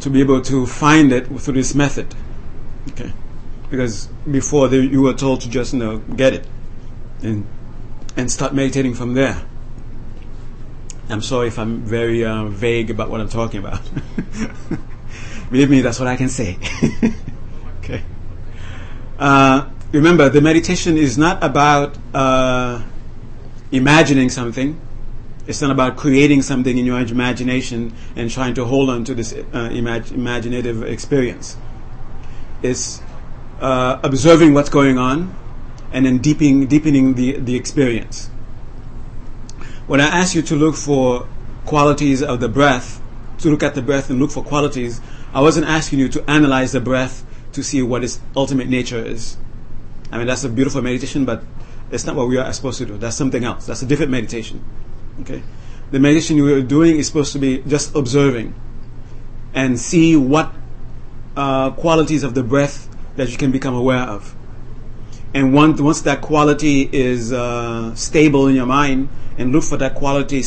to 0.00 0.10
be 0.10 0.20
able 0.20 0.42
to 0.42 0.66
find 0.66 1.12
it 1.12 1.26
through 1.40 1.54
this 1.54 1.74
method. 1.74 2.14
Okay, 2.90 3.10
because 3.70 4.08
before 4.30 4.68
you 4.68 5.00
were 5.00 5.14
told 5.14 5.40
to 5.40 5.48
just 5.48 5.72
you 5.72 5.78
know 5.78 5.98
get 5.98 6.34
it 6.34 6.46
and 7.22 7.46
and 8.14 8.30
start 8.30 8.54
meditating 8.54 8.94
from 8.94 9.14
there. 9.14 9.42
I'm 11.08 11.22
sorry 11.22 11.48
if 11.48 11.58
I'm 11.58 11.82
very 11.82 12.24
uh, 12.24 12.46
vague 12.46 12.90
about 12.90 13.10
what 13.10 13.20
I'm 13.20 13.28
talking 13.28 13.60
about. 13.60 13.80
Believe 15.50 15.70
me, 15.70 15.80
that's 15.80 16.00
what 16.00 16.08
I 16.08 16.16
can 16.16 16.28
say. 16.28 16.58
okay. 17.78 18.02
Uh, 19.16 19.70
remember, 19.96 20.28
the 20.28 20.40
meditation 20.40 20.96
is 20.96 21.16
not 21.16 21.42
about 21.42 21.96
uh, 22.14 22.82
imagining 23.72 24.28
something. 24.28 24.80
It's 25.46 25.62
not 25.62 25.70
about 25.70 25.96
creating 25.96 26.42
something 26.42 26.76
in 26.76 26.84
your 26.84 27.00
imagination 27.00 27.94
and 28.16 28.30
trying 28.30 28.54
to 28.54 28.64
hold 28.64 28.90
on 28.90 29.04
to 29.04 29.14
this 29.14 29.32
uh, 29.32 29.70
imag- 29.72 30.12
imaginative 30.12 30.82
experience. 30.82 31.56
It's 32.62 33.00
uh, 33.60 34.00
observing 34.02 34.54
what's 34.54 34.70
going 34.70 34.98
on 34.98 35.34
and 35.92 36.04
then 36.04 36.18
deepening, 36.18 36.66
deepening 36.66 37.14
the, 37.14 37.38
the 37.38 37.54
experience. 37.54 38.28
When 39.86 40.00
I 40.00 40.06
ask 40.06 40.34
you 40.34 40.42
to 40.42 40.56
look 40.56 40.74
for 40.74 41.28
qualities 41.64 42.22
of 42.22 42.40
the 42.40 42.48
breath, 42.48 43.00
to 43.38 43.50
look 43.50 43.62
at 43.62 43.74
the 43.74 43.82
breath 43.82 44.10
and 44.10 44.18
look 44.18 44.32
for 44.32 44.42
qualities, 44.42 45.00
I 45.32 45.40
wasn't 45.40 45.66
asking 45.66 46.00
you 46.00 46.08
to 46.08 46.28
analyze 46.28 46.72
the 46.72 46.80
breath 46.80 47.24
to 47.52 47.62
see 47.62 47.82
what 47.82 48.02
its 48.02 48.20
ultimate 48.34 48.68
nature 48.68 49.04
is. 49.04 49.36
I 50.12 50.18
mean, 50.18 50.26
that's 50.26 50.44
a 50.44 50.48
beautiful 50.48 50.82
meditation, 50.82 51.24
but 51.24 51.42
it's 51.90 52.04
not 52.04 52.16
what 52.16 52.28
we 52.28 52.38
are 52.38 52.52
supposed 52.52 52.78
to 52.78 52.86
do. 52.86 52.96
That's 52.96 53.16
something 53.16 53.44
else. 53.44 53.66
That's 53.66 53.82
a 53.82 53.86
different 53.86 54.10
meditation. 54.10 54.64
Okay? 55.20 55.42
The 55.90 56.00
meditation 56.00 56.36
you 56.36 56.52
are 56.54 56.62
doing 56.62 56.96
is 56.96 57.06
supposed 57.06 57.32
to 57.32 57.38
be 57.38 57.58
just 57.66 57.94
observing 57.94 58.54
and 59.54 59.78
see 59.78 60.16
what 60.16 60.52
uh, 61.36 61.70
qualities 61.72 62.22
of 62.22 62.34
the 62.34 62.42
breath 62.42 62.88
that 63.16 63.30
you 63.30 63.36
can 63.36 63.50
become 63.50 63.74
aware 63.74 64.02
of. 64.02 64.34
And 65.34 65.52
once, 65.52 65.80
once 65.80 66.02
that 66.02 66.22
quality 66.22 66.88
is 66.92 67.32
uh, 67.32 67.94
stable 67.94 68.46
in 68.46 68.54
your 68.54 68.66
mind, 68.66 69.08
and 69.38 69.52
look 69.52 69.64
for 69.64 69.76
that 69.76 69.94
quality 69.94 70.42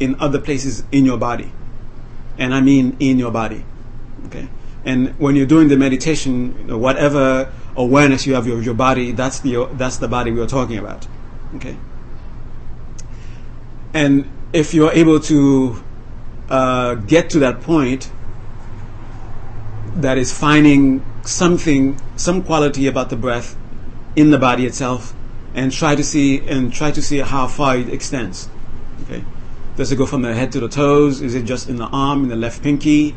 in 0.00 0.16
other 0.20 0.40
places 0.40 0.84
in 0.92 1.04
your 1.04 1.18
body. 1.18 1.52
And 2.38 2.54
I 2.54 2.60
mean 2.60 2.96
in 3.00 3.18
your 3.18 3.30
body. 3.30 3.64
Okay? 4.26 4.48
And 4.84 5.18
when 5.18 5.36
you're 5.36 5.46
doing 5.46 5.68
the 5.68 5.76
meditation, 5.76 6.80
whatever 6.80 7.52
awareness 7.76 8.26
you 8.26 8.34
have 8.34 8.46
of 8.46 8.64
your 8.64 8.74
body, 8.74 9.12
that's 9.12 9.40
the, 9.40 9.68
that's 9.74 9.98
the 9.98 10.08
body 10.08 10.30
we 10.30 10.40
are 10.40 10.46
talking 10.46 10.78
about. 10.78 11.06
Okay? 11.56 11.76
And 13.94 14.30
if 14.52 14.74
you're 14.74 14.92
able 14.92 15.20
to 15.20 15.82
uh, 16.48 16.94
get 16.94 17.30
to 17.30 17.38
that 17.40 17.60
point, 17.60 18.10
that 19.96 20.18
is 20.18 20.32
finding 20.32 21.04
something, 21.24 22.00
some 22.16 22.42
quality 22.42 22.86
about 22.86 23.10
the 23.10 23.16
breath 23.16 23.56
in 24.14 24.30
the 24.30 24.38
body 24.38 24.66
itself, 24.66 25.14
and 25.54 25.72
try 25.72 25.94
to 25.94 26.04
see 26.04 26.46
and 26.46 26.72
try 26.72 26.90
to 26.90 27.00
see 27.00 27.18
how 27.18 27.46
far 27.46 27.76
it 27.76 27.88
extends. 27.88 28.48
Okay, 29.02 29.24
does 29.76 29.90
it 29.90 29.96
go 29.96 30.06
from 30.06 30.22
the 30.22 30.34
head 30.34 30.52
to 30.52 30.60
the 30.60 30.68
toes? 30.68 31.22
Is 31.22 31.34
it 31.34 31.44
just 31.44 31.68
in 31.68 31.76
the 31.76 31.86
arm, 31.86 32.24
in 32.24 32.28
the 32.28 32.36
left 32.36 32.62
pinky? 32.62 33.16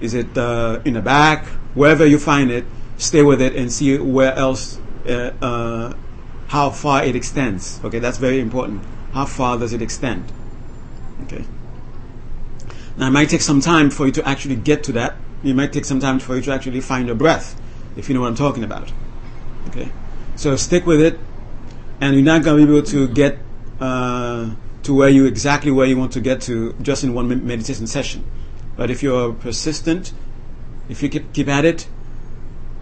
Is 0.00 0.14
it 0.14 0.36
uh, 0.36 0.80
in 0.84 0.94
the 0.94 1.00
back? 1.00 1.46
Wherever 1.74 2.04
you 2.06 2.18
find 2.18 2.50
it, 2.50 2.64
stay 2.98 3.22
with 3.22 3.40
it 3.40 3.56
and 3.56 3.72
see 3.72 3.96
where 3.96 4.34
else, 4.34 4.78
uh, 5.08 5.32
uh, 5.40 5.94
how 6.48 6.70
far 6.70 7.04
it 7.04 7.16
extends. 7.16 7.80
Okay, 7.84 7.98
that's 7.98 8.18
very 8.18 8.40
important. 8.40 8.82
How 9.12 9.24
far 9.24 9.58
does 9.58 9.72
it 9.72 9.80
extend? 9.80 10.30
Okay. 11.24 11.44
Now, 12.96 13.06
it 13.08 13.12
might 13.12 13.28
take 13.28 13.40
some 13.40 13.60
time 13.60 13.90
for 13.90 14.06
you 14.06 14.12
to 14.12 14.28
actually 14.28 14.56
get 14.56 14.82
to 14.84 14.92
that. 14.92 15.16
It 15.44 15.54
might 15.54 15.72
take 15.72 15.84
some 15.84 16.00
time 16.00 16.18
for 16.18 16.36
you 16.36 16.42
to 16.42 16.52
actually 16.52 16.80
find 16.80 17.06
your 17.06 17.14
breath, 17.14 17.58
if 17.96 18.08
you 18.08 18.14
know 18.14 18.22
what 18.22 18.28
I'm 18.28 18.34
talking 18.34 18.64
about. 18.64 18.92
Okay. 19.68 19.88
So 20.34 20.56
stick 20.56 20.84
with 20.84 21.00
it, 21.00 21.18
and 22.00 22.14
you're 22.14 22.24
not 22.24 22.42
going 22.42 22.60
to 22.60 22.66
be 22.66 22.76
able 22.76 22.86
to 22.88 23.08
get 23.08 23.38
uh, 23.80 24.50
to 24.82 24.94
where 24.94 25.08
you 25.08 25.26
exactly 25.26 25.70
where 25.70 25.86
you 25.86 25.96
want 25.96 26.12
to 26.12 26.20
get 26.20 26.40
to 26.42 26.74
just 26.82 27.04
in 27.04 27.14
one 27.14 27.28
meditation 27.46 27.86
session. 27.86 28.24
But 28.76 28.90
if 28.90 29.02
you're 29.02 29.32
persistent, 29.32 30.12
if 30.88 31.02
you 31.02 31.08
keep, 31.08 31.32
keep 31.32 31.48
at 31.48 31.64
it, 31.64 31.88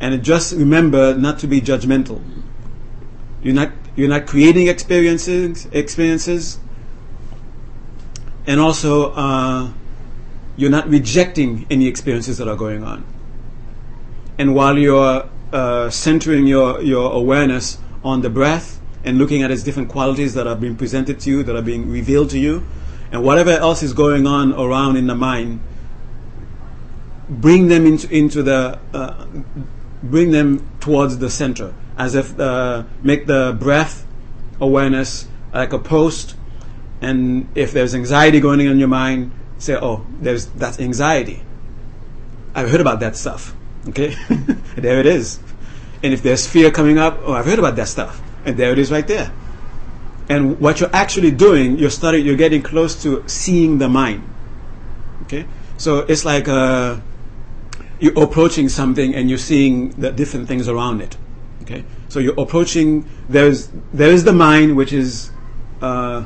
and 0.01 0.23
just 0.23 0.53
remember 0.53 1.15
not 1.17 1.39
to 1.41 1.47
be 1.47 1.61
judgmental. 1.61 2.23
You're 3.43 3.55
not 3.55 3.73
you're 3.95 4.09
not 4.09 4.27
creating 4.27 4.69
experiences 4.69 5.67
experiences, 5.73 6.59
and 8.47 8.61
also 8.61 9.13
uh, 9.13 9.73
you're 10.57 10.71
not 10.71 10.89
rejecting 10.89 11.67
any 11.71 11.87
experiences 11.87 12.39
that 12.39 12.49
are 12.49 12.57
going 12.57 12.85
on. 12.85 13.05
And 14.39 14.55
while 14.55 14.77
you're 14.77 15.29
uh, 15.53 15.91
centering 15.91 16.47
your 16.47 16.83
your 16.83 17.13
awareness 17.13 17.79
on 18.05 18.21
the 18.21 18.31
breath 18.31 18.81
and 19.05 19.19
looking 19.19 19.43
at 19.43 19.51
its 19.51 19.63
different 19.63 19.89
qualities 19.89 20.35
that 20.35 20.47
are 20.47 20.57
being 20.57 20.77
presented 20.77 21.21
to 21.21 21.31
you, 21.31 21.43
that 21.45 21.57
are 21.57 21.63
being 21.63 21.91
revealed 21.91 22.31
to 22.31 22.39
you, 22.39 22.67
and 23.13 23.23
whatever 23.23 23.51
else 23.51 23.83
is 23.83 23.93
going 23.93 24.27
on 24.27 24.53
around 24.53 24.97
in 24.97 25.07
the 25.07 25.15
mind, 25.15 25.61
bring 27.29 27.69
them 27.69 27.87
into 27.87 28.09
into 28.15 28.43
the 28.43 28.79
uh, 28.93 29.27
bring 30.03 30.31
them 30.31 30.69
towards 30.81 31.19
the 31.19 31.31
center, 31.31 31.75
as 31.97 32.15
if 32.15 32.39
uh, 32.39 32.85
make 33.03 33.27
the 33.27 33.57
breath 33.59 34.07
awareness 34.61 35.29
like 35.53 35.73
a 35.73 35.79
post. 35.79 36.37
And 37.01 37.49
if 37.55 37.73
there's 37.73 37.95
anxiety 37.95 38.41
going 38.41 38.61
on 38.61 38.73
in 38.73 38.79
your 38.79 38.89
mind, 38.89 39.33
say, 39.59 39.77
"Oh, 39.81 40.07
there's 40.21 40.47
that's 40.47 40.81
anxiety." 40.81 41.43
I've 42.55 42.71
heard 42.71 42.81
about 42.81 43.01
that 43.01 43.17
stuff. 43.17 43.55
Okay, 43.89 44.17
there 44.77 44.99
it 44.99 45.07
is. 45.07 45.39
And 46.03 46.13
if 46.13 46.23
there's 46.23 46.47
fear 46.47 46.71
coming 46.71 46.99
up, 46.99 47.19
oh, 47.23 47.33
I've 47.33 47.45
heard 47.45 47.59
about 47.59 47.77
that 47.77 47.89
stuff, 47.89 48.21
and 48.45 48.57
there 48.57 48.73
it 48.73 48.79
is 48.79 48.91
right 48.91 49.07
there. 49.07 49.33
And 50.29 50.59
what 50.59 50.81
you're 50.81 50.95
actually 50.95 51.31
doing, 51.31 51.79
you're 51.79 51.91
starting, 51.91 52.25
you're 52.25 52.37
getting 52.37 52.63
close 52.63 53.01
to 53.03 53.23
seeing 53.29 53.79
the 53.79 53.89
mind. 53.89 54.29
Okay, 55.23 55.47
so 55.77 55.99
it's 56.01 56.25
like 56.25 56.49
uh, 56.49 56.97
you're 57.99 58.23
approaching 58.23 58.69
something 58.69 59.15
and 59.15 59.29
you're 59.29 59.39
seeing 59.39 59.91
the 59.91 60.13
different 60.13 60.49
things 60.49 60.69
around 60.69 61.01
it. 61.01 61.17
Okay, 61.63 61.85
so 62.09 62.19
you're 62.19 62.39
approaching. 62.39 63.09
There's 63.29 63.69
there 63.93 64.11
is 64.11 64.25
the 64.25 64.33
mind 64.33 64.77
which 64.77 64.93
is 64.93 65.31
uh, 65.83 66.25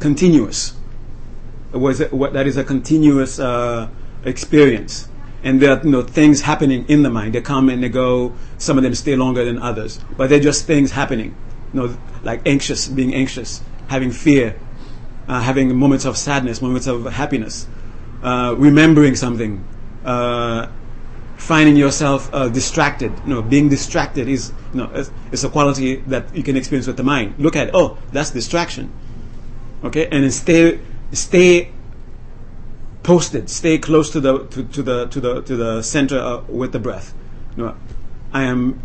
continuous. 0.00 0.74
Was 1.72 2.00
it, 2.00 2.12
what, 2.12 2.32
that 2.32 2.48
is 2.48 2.56
a 2.56 2.64
continuous 2.64 3.38
uh, 3.38 3.88
experience, 4.24 5.08
and 5.44 5.60
there 5.62 5.76
are 5.76 5.84
you 5.84 5.90
know, 5.90 6.02
things 6.02 6.40
happening 6.40 6.84
in 6.88 7.02
the 7.04 7.10
mind. 7.10 7.34
They 7.34 7.40
come 7.40 7.68
and 7.68 7.82
they 7.82 7.88
go. 7.88 8.34
Some 8.58 8.78
of 8.78 8.82
them 8.82 8.94
stay 8.94 9.14
longer 9.14 9.44
than 9.44 9.58
others, 9.58 10.00
but 10.16 10.28
they're 10.28 10.40
just 10.40 10.66
things 10.66 10.90
happening. 10.90 11.36
You 11.72 11.80
know, 11.80 11.98
like 12.24 12.42
anxious, 12.46 12.88
being 12.88 13.14
anxious, 13.14 13.62
having 13.86 14.10
fear, 14.10 14.58
uh, 15.28 15.40
having 15.40 15.76
moments 15.76 16.04
of 16.04 16.16
sadness, 16.18 16.60
moments 16.60 16.88
of 16.88 17.04
happiness, 17.04 17.68
uh, 18.24 18.54
remembering 18.58 19.14
something, 19.14 19.64
uh, 20.04 20.66
finding 21.40 21.76
yourself 21.76 22.30
uh, 22.32 22.48
distracted. 22.48 23.12
You 23.24 23.34
know, 23.34 23.42
being 23.42 23.68
distracted 23.68 24.28
is 24.28 24.52
you 24.72 24.80
know 24.80 24.90
is 25.32 25.44
a 25.44 25.48
quality 25.48 25.96
that 26.06 26.34
you 26.36 26.42
can 26.42 26.56
experience 26.56 26.86
with 26.86 26.96
the 26.96 27.02
mind. 27.02 27.34
Look 27.38 27.56
at 27.56 27.70
oh, 27.74 27.98
that's 28.12 28.30
distraction. 28.30 28.92
Okay, 29.82 30.04
and 30.04 30.22
then 30.24 30.30
stay 30.30 30.78
stay 31.12 31.72
posted, 33.02 33.48
stay 33.48 33.78
close 33.78 34.10
to 34.10 34.20
the 34.20 34.46
to, 34.46 34.64
to 34.64 34.82
the 34.82 35.06
to 35.06 35.20
the 35.20 35.42
to 35.42 35.56
the 35.56 35.82
center 35.82 36.18
uh, 36.18 36.42
with 36.42 36.72
the 36.72 36.78
breath. 36.78 37.14
You 37.56 37.64
know, 37.64 37.76
I 38.32 38.42
am 38.42 38.82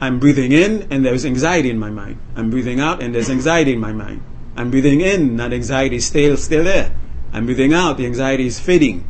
I'm 0.00 0.18
breathing 0.18 0.52
in 0.52 0.88
and 0.90 1.04
there's 1.04 1.24
anxiety 1.24 1.70
in 1.70 1.78
my 1.78 1.90
mind. 1.90 2.18
I'm 2.36 2.50
breathing 2.50 2.80
out 2.80 3.02
and 3.02 3.14
there's 3.14 3.30
anxiety 3.30 3.74
in 3.74 3.80
my 3.80 3.92
mind. 3.92 4.22
I'm 4.56 4.70
breathing 4.70 5.00
in, 5.00 5.36
that 5.36 5.52
anxiety 5.52 5.96
is 5.96 6.06
still 6.06 6.36
still 6.36 6.64
there. 6.64 6.94
I'm 7.32 7.46
breathing 7.46 7.74
out, 7.74 7.98
the 7.98 8.06
anxiety 8.06 8.46
is 8.46 8.58
fading. 8.60 9.06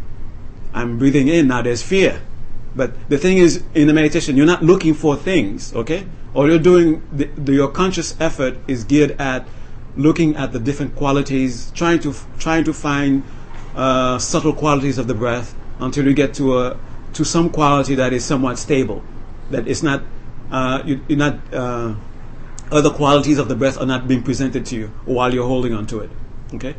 I'm 0.73 0.99
breathing 0.99 1.29
in, 1.29 1.49
now 1.49 1.63
there's 1.63 1.83
fear. 1.83 2.21
But 2.77 3.09
the 3.09 3.19
thing 3.19 3.39
is, 3.39 3.63
in 3.75 3.87
the 3.87 3.93
meditation, 3.93 4.37
you're 4.37 4.47
not 4.47 4.63
looking 4.63 4.95
for 4.95 5.17
things, 5.17 5.75
okay? 5.75 6.07
All 6.35 6.49
you're 6.49 6.59
doing, 6.59 7.07
the, 7.13 7.27
the, 7.27 7.53
your 7.53 7.69
conscious 7.69 8.17
effort 8.21 8.59
is 8.67 8.83
geared 8.85 9.13
at 9.21 9.47
looking 9.97 10.37
at 10.37 10.53
the 10.53 10.59
different 10.59 10.97
qualities, 10.97 11.71
trying 11.73 12.01
to 12.01 12.15
trying 12.39 12.65
to 12.65 12.73
find 12.73 13.23
uh, 13.77 14.19
subtle 14.19 14.53
qualities 14.53 14.99
of 14.99 15.07
the 15.07 15.15
breath 15.15 15.55
until 15.79 16.05
you 16.05 16.15
get 16.15 16.35
to 16.35 16.59
a 16.59 16.77
to 17.13 17.25
some 17.25 17.49
quality 17.51 17.95
that 17.95 18.13
is 18.13 18.25
somewhat 18.25 18.59
stable, 18.59 19.05
that 19.51 19.69
is 19.69 19.83
not 19.85 20.03
uh, 20.51 20.83
you, 20.85 21.01
are 21.11 21.17
not 21.17 21.55
uh, 21.55 21.95
other 22.73 22.91
qualities 22.91 23.39
of 23.39 23.47
the 23.49 23.55
breath 23.55 23.79
are 23.79 23.87
not 23.87 24.09
being 24.09 24.23
presented 24.23 24.67
to 24.67 24.77
you 24.77 24.89
while 25.05 25.33
you're 25.33 25.47
holding 25.47 25.75
on 25.75 25.87
to 25.87 26.01
it. 26.01 26.11
Okay, 26.55 26.75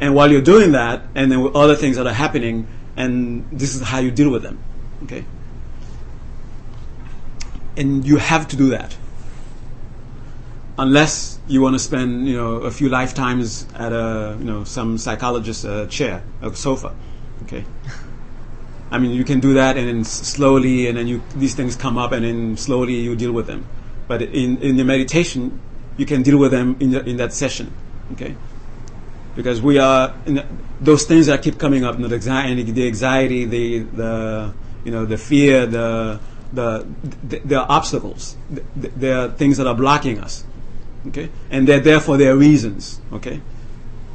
and 0.00 0.14
while 0.14 0.30
you're 0.30 0.42
doing 0.42 0.72
that, 0.72 1.02
and 1.14 1.32
then 1.32 1.50
other 1.54 1.74
things 1.74 1.96
that 1.96 2.06
are 2.06 2.12
happening, 2.12 2.68
and 2.96 3.48
this 3.50 3.74
is 3.74 3.80
how 3.80 4.00
you 4.00 4.10
deal 4.10 4.30
with 4.30 4.42
them. 4.42 4.62
Okay, 5.04 5.24
and 7.76 8.04
you 8.06 8.16
have 8.16 8.48
to 8.48 8.56
do 8.56 8.70
that 8.70 8.96
unless 10.78 11.40
you 11.48 11.60
want 11.60 11.74
to 11.74 11.78
spend 11.78 12.28
you 12.28 12.36
know 12.36 12.56
a 12.56 12.70
few 12.70 12.88
lifetimes 12.88 13.66
at 13.74 13.92
a 13.92 14.36
you 14.38 14.44
know 14.44 14.64
some 14.64 14.96
psychologist's 14.96 15.64
uh, 15.64 15.86
chair, 15.86 16.22
a 16.40 16.54
sofa. 16.54 16.94
Okay. 17.42 17.64
I 18.90 18.96
mean, 18.98 19.10
you 19.10 19.24
can 19.24 19.40
do 19.40 19.54
that, 19.54 19.76
and 19.76 19.86
then 19.86 20.04
slowly, 20.04 20.86
and 20.86 20.96
then 20.96 21.06
you 21.06 21.22
these 21.36 21.54
things 21.54 21.76
come 21.76 21.98
up, 21.98 22.12
and 22.12 22.24
then 22.24 22.56
slowly 22.56 22.94
you 22.94 23.16
deal 23.16 23.32
with 23.32 23.46
them. 23.46 23.66
But 24.06 24.22
in 24.22 24.58
in 24.58 24.76
the 24.76 24.84
meditation, 24.84 25.60
you 25.98 26.06
can 26.06 26.22
deal 26.22 26.38
with 26.38 26.52
them 26.52 26.76
in 26.80 26.92
the, 26.92 27.04
in 27.04 27.18
that 27.18 27.34
session, 27.34 27.72
okay? 28.12 28.34
Because 29.36 29.60
we 29.60 29.78
are 29.78 30.14
the, 30.24 30.46
those 30.80 31.04
things 31.04 31.26
that 31.26 31.42
keep 31.42 31.58
coming 31.58 31.84
up, 31.84 31.96
you 31.96 32.02
know, 32.02 32.08
the 32.08 32.14
anxiety, 32.14 32.62
the 32.62 32.86
anxiety, 32.86 33.44
the 33.44 33.78
the 33.80 34.54
you 34.84 34.92
know 34.92 35.04
the 35.04 35.18
fear, 35.18 35.66
the 35.66 36.20
the, 36.52 36.86
the 37.22 37.38
there 37.40 37.60
are 37.60 37.66
obstacles. 37.68 38.36
There 38.76 39.18
are 39.18 39.28
things 39.28 39.56
that 39.58 39.66
are 39.66 39.74
blocking 39.74 40.18
us, 40.18 40.44
okay? 41.08 41.30
And 41.50 41.68
they're 41.68 41.80
there 41.80 42.00
for 42.00 42.16
their 42.16 42.36
reasons, 42.36 43.00
okay? 43.12 43.40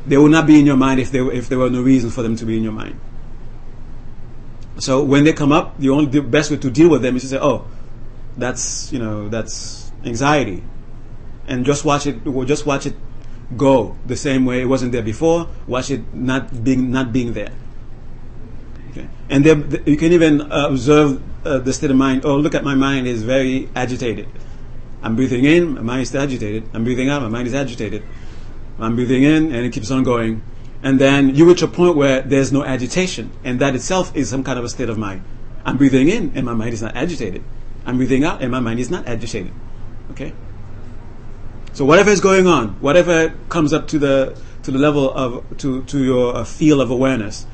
They 0.05 0.17
will 0.17 0.29
not 0.29 0.47
be 0.47 0.59
in 0.59 0.65
your 0.65 0.77
mind 0.77 0.99
if 0.99 1.11
there 1.11 1.31
if 1.31 1.47
there 1.47 1.59
were 1.59 1.69
no 1.69 1.81
reason 1.81 2.09
for 2.09 2.23
them 2.23 2.35
to 2.37 2.45
be 2.45 2.57
in 2.57 2.63
your 2.63 2.73
mind. 2.73 2.99
So 4.79 5.03
when 5.03 5.23
they 5.23 5.33
come 5.33 5.51
up, 5.51 5.77
the 5.79 5.89
only 5.89 6.07
the 6.07 6.21
best 6.21 6.51
way 6.51 6.57
to 6.57 6.69
deal 6.69 6.89
with 6.89 7.01
them 7.01 7.15
is 7.15 7.23
to 7.23 7.27
say, 7.29 7.39
"Oh, 7.39 7.65
that's 8.37 8.91
you 8.91 8.99
know 8.99 9.29
that's 9.29 9.91
anxiety," 10.03 10.63
and 11.47 11.65
just 11.65 11.85
watch 11.85 12.07
it. 12.07 12.25
Just 12.45 12.65
watch 12.65 12.85
it 12.85 12.95
go 13.55 13.95
the 14.05 14.17
same 14.17 14.45
way 14.45 14.61
it 14.61 14.65
wasn't 14.65 14.91
there 14.91 15.03
before. 15.03 15.47
Watch 15.67 15.91
it 15.91 16.13
not 16.13 16.63
being 16.63 16.91
not 16.91 17.13
being 17.13 17.33
there. 17.33 17.53
Okay. 18.93 19.09
And 19.29 19.43
then 19.43 19.83
you 19.85 19.97
can 19.97 20.13
even 20.13 20.41
observe 20.41 21.21
uh, 21.45 21.59
the 21.59 21.73
state 21.73 21.91
of 21.91 21.97
mind. 21.97 22.23
Oh, 22.23 22.37
look 22.37 22.55
at 22.55 22.63
my 22.63 22.75
mind 22.75 23.07
is 23.07 23.23
very 23.23 23.69
agitated. 23.75 24.29
I'm 25.01 25.17
breathing 25.17 25.43
in, 25.43 25.73
my 25.73 25.81
mind 25.81 26.03
is 26.03 26.15
agitated. 26.15 26.69
I'm 26.73 26.85
breathing 26.85 27.09
out, 27.09 27.21
my 27.21 27.27
mind 27.27 27.47
is 27.47 27.53
agitated. 27.53 28.03
I'm 28.79 28.95
breathing 28.95 29.23
in, 29.23 29.51
and 29.51 29.65
it 29.65 29.73
keeps 29.73 29.91
on 29.91 30.03
going 30.03 30.41
and 30.83 30.99
then 30.99 31.33
you 31.33 31.47
reach 31.47 31.61
a 31.61 31.67
point 31.67 31.95
where 31.95 32.21
there's 32.21 32.51
no 32.51 32.63
agitation, 32.63 33.31
and 33.45 33.59
that 33.61 33.73
itself 33.73 34.13
is 34.15 34.29
some 34.29 34.43
kind 34.43 34.59
of 34.59 34.65
a 34.65 34.69
state 34.69 34.89
of 34.89 34.97
mind. 34.97 35.23
I'm 35.65 35.77
breathing 35.77 36.09
in, 36.09 36.33
and 36.35 36.45
my 36.45 36.53
mind 36.53 36.73
is 36.73 36.81
not 36.81 36.93
agitated. 36.93 37.41
I'm 37.85 37.95
breathing 37.95 38.25
out, 38.25 38.41
and 38.41 38.51
my 38.51 38.59
mind 38.59 38.81
is 38.81 38.91
not 38.91 39.07
agitated. 39.07 39.53
Okay. 40.11 40.33
So 41.71 41.85
whatever 41.85 42.09
is 42.11 42.19
going 42.19 42.47
on, 42.47 42.81
whatever 42.81 43.29
comes 43.47 43.71
up 43.71 43.87
to 43.87 43.97
the 43.97 44.37
to 44.63 44.71
the 44.71 44.77
level 44.77 45.09
of 45.13 45.57
to 45.59 45.83
to 45.85 46.03
your 46.03 46.35
uh, 46.35 46.43
field 46.43 46.81
of 46.81 46.91
awareness, 46.91 47.47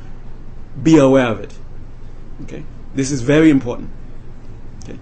be 0.81 0.97
aware 0.97 1.27
of 1.27 1.39
it. 1.39 1.53
Okay. 2.43 2.63
This 2.93 3.11
is 3.11 3.21
very 3.21 3.49
important. 3.49 3.89
Okay. 4.83 4.99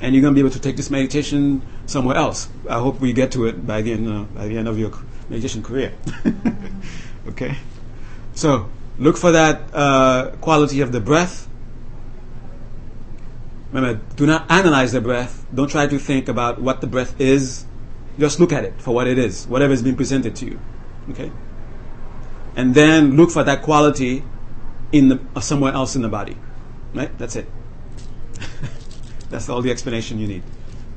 And 0.00 0.14
you're 0.14 0.22
going 0.22 0.34
to 0.34 0.36
be 0.36 0.40
able 0.40 0.54
to 0.54 0.60
take 0.60 0.76
this 0.76 0.90
meditation 0.90 1.62
somewhere 1.86 2.16
else. 2.16 2.48
I 2.68 2.78
hope 2.78 3.00
we 3.00 3.12
get 3.12 3.32
to 3.32 3.46
it 3.46 3.66
by 3.66 3.82
the 3.82 3.92
end 3.92 4.08
uh, 4.08 4.22
by 4.34 4.48
the 4.48 4.56
end 4.58 4.68
of 4.68 4.78
your 4.78 4.92
meditation 5.28 5.62
career. 5.62 5.92
Okay? 7.28 7.56
So, 8.34 8.68
look 8.98 9.16
for 9.16 9.32
that 9.32 9.62
uh, 9.74 10.30
quality 10.40 10.80
of 10.80 10.92
the 10.92 11.00
breath. 11.00 11.48
Remember, 13.72 14.00
do 14.14 14.26
not 14.26 14.50
analyze 14.50 14.92
the 14.92 15.00
breath. 15.00 15.44
Don't 15.54 15.70
try 15.70 15.86
to 15.86 15.98
think 15.98 16.28
about 16.28 16.60
what 16.60 16.80
the 16.80 16.86
breath 16.86 17.20
is. 17.20 17.66
Just 18.18 18.40
look 18.40 18.52
at 18.52 18.64
it 18.64 18.80
for 18.80 18.94
what 18.94 19.06
it 19.06 19.18
is, 19.18 19.46
whatever 19.46 19.72
is 19.72 19.82
being 19.82 19.96
presented 19.96 20.36
to 20.36 20.46
you. 20.46 20.60
Okay? 21.10 21.30
And 22.54 22.74
then 22.74 23.16
look 23.16 23.30
for 23.30 23.44
that 23.44 23.62
quality 23.62 24.22
in 24.92 25.08
the, 25.08 25.20
uh, 25.34 25.40
somewhere 25.40 25.72
else 25.72 25.96
in 25.96 26.02
the 26.02 26.08
body. 26.08 26.36
Right? 26.94 27.16
That's 27.18 27.36
it. 27.36 27.48
That's 29.30 29.48
all 29.48 29.62
the 29.62 29.70
explanation 29.70 30.18
you 30.18 30.26
need. 30.26 30.42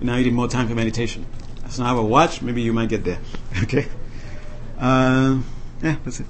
Now 0.02 0.16
you 0.16 0.26
need 0.26 0.34
more 0.34 0.48
time 0.48 0.68
for 0.68 0.76
meditation. 0.76 1.26
So 1.70 1.84
now 1.84 1.90
have 1.90 1.98
a 1.98 2.04
watch. 2.04 2.42
Maybe 2.42 2.62
you 2.62 2.74
might 2.74 2.90
get 2.90 3.04
there. 3.04 3.20
okay? 3.64 3.88
Uh, 4.80 5.40
yeah, 5.84 5.98
that's 6.04 6.22
it. 6.22 6.26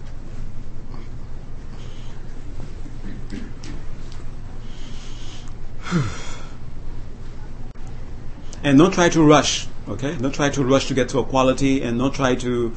and 8.64 8.78
don't 8.78 8.93
try 8.93 9.10
to 9.10 9.24
rush, 9.24 9.68
okay? 9.88 10.16
Don't 10.16 10.34
try 10.34 10.49
to 10.49 10.64
rush 10.64 10.88
to 10.88 10.93
get 10.93 11.10
to 11.10 11.20
a 11.20 11.24
quality 11.24 11.82
and 11.84 11.99
don't 11.99 12.14
try 12.14 12.36
to, 12.36 12.76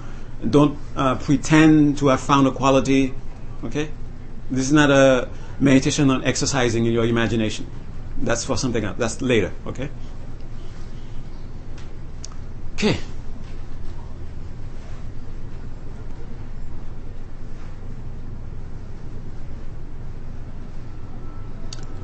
don't 0.49 0.78
uh, 0.95 1.16
pretend 1.16 1.99
to 1.99 2.09
have 2.09 2.20
found 2.20 2.47
a 2.47 2.51
quality, 2.51 3.14
okay? 3.64 3.91
This 4.53 4.67
is 4.67 4.73
not 4.75 4.91
a 4.91 5.31
meditation 5.59 6.11
on 6.11 6.25
exercising 6.25 6.85
in 6.85 6.93
your 6.93 7.07
imagination. 7.07 7.67
That's 8.19 8.45
for 8.45 8.59
something 8.59 8.85
else. 8.85 8.99
That's 8.99 9.23
later, 9.23 9.51
okay? 9.67 9.89
Okay. 12.75 12.99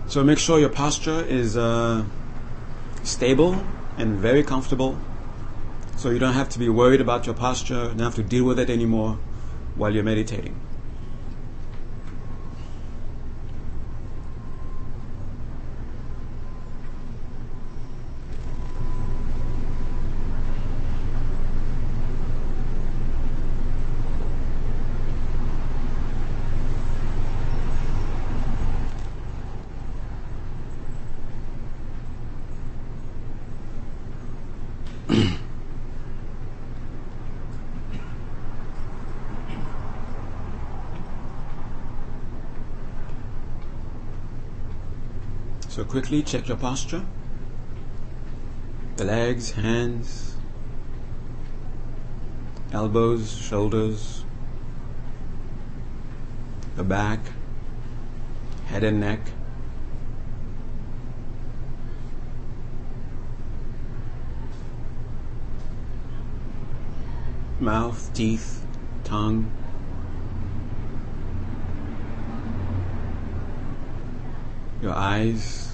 So 0.06 0.24
make 0.24 0.38
sure 0.38 0.58
your 0.58 0.70
posture 0.70 1.20
is 1.28 1.54
uh, 1.54 2.02
stable 3.02 3.62
and 3.98 4.18
very 4.18 4.42
comfortable. 4.42 4.98
So 5.98 6.08
you 6.08 6.18
don't 6.18 6.32
have 6.32 6.48
to 6.50 6.58
be 6.58 6.70
worried 6.70 7.02
about 7.02 7.26
your 7.26 7.34
posture, 7.34 7.88
don't 7.88 7.98
have 7.98 8.14
to 8.14 8.22
deal 8.22 8.44
with 8.44 8.58
it 8.58 8.70
anymore 8.70 9.18
while 9.76 9.92
you're 9.92 10.02
meditating. 10.02 10.58
Quickly 45.88 46.22
check 46.22 46.46
your 46.48 46.56
posture. 46.58 47.04
the 48.98 49.04
legs, 49.04 49.52
hands, 49.52 50.34
elbows, 52.72 53.36
shoulders, 53.36 54.24
the 56.74 56.82
back, 56.82 57.20
head 58.66 58.82
and 58.82 58.98
neck. 58.98 59.20
Mouth, 67.60 68.10
teeth, 68.14 68.66
tongue. 69.04 69.50
Your 74.82 74.94
eyes. 74.94 75.67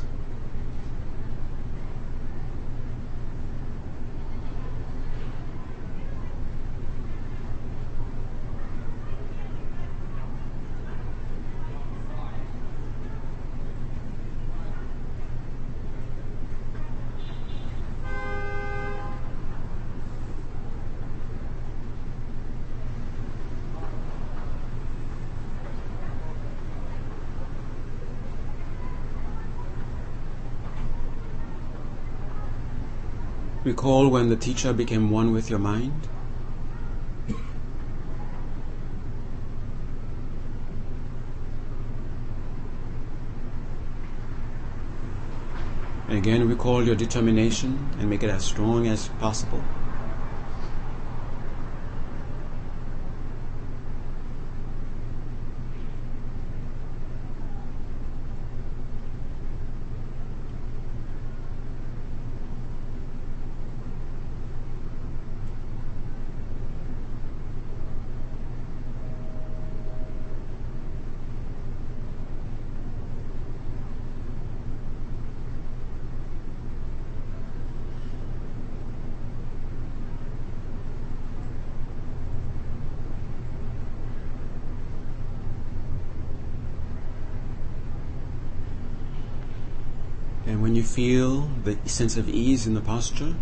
Recall 33.64 34.10
when 34.10 34.28
the 34.28 34.36
teacher 34.36 34.74
became 34.74 35.10
one 35.10 35.32
with 35.32 35.48
your 35.48 35.58
mind. 35.58 36.08
Again, 46.10 46.46
recall 46.46 46.84
your 46.84 46.94
determination 46.94 47.88
and 47.98 48.10
make 48.10 48.22
it 48.22 48.28
as 48.28 48.44
strong 48.44 48.86
as 48.86 49.08
possible. 49.18 49.64
Feel 90.94 91.50
the 91.64 91.76
sense 91.86 92.16
of 92.16 92.28
ease 92.28 92.68
in 92.68 92.74
the 92.74 92.80
posture, 92.80 93.34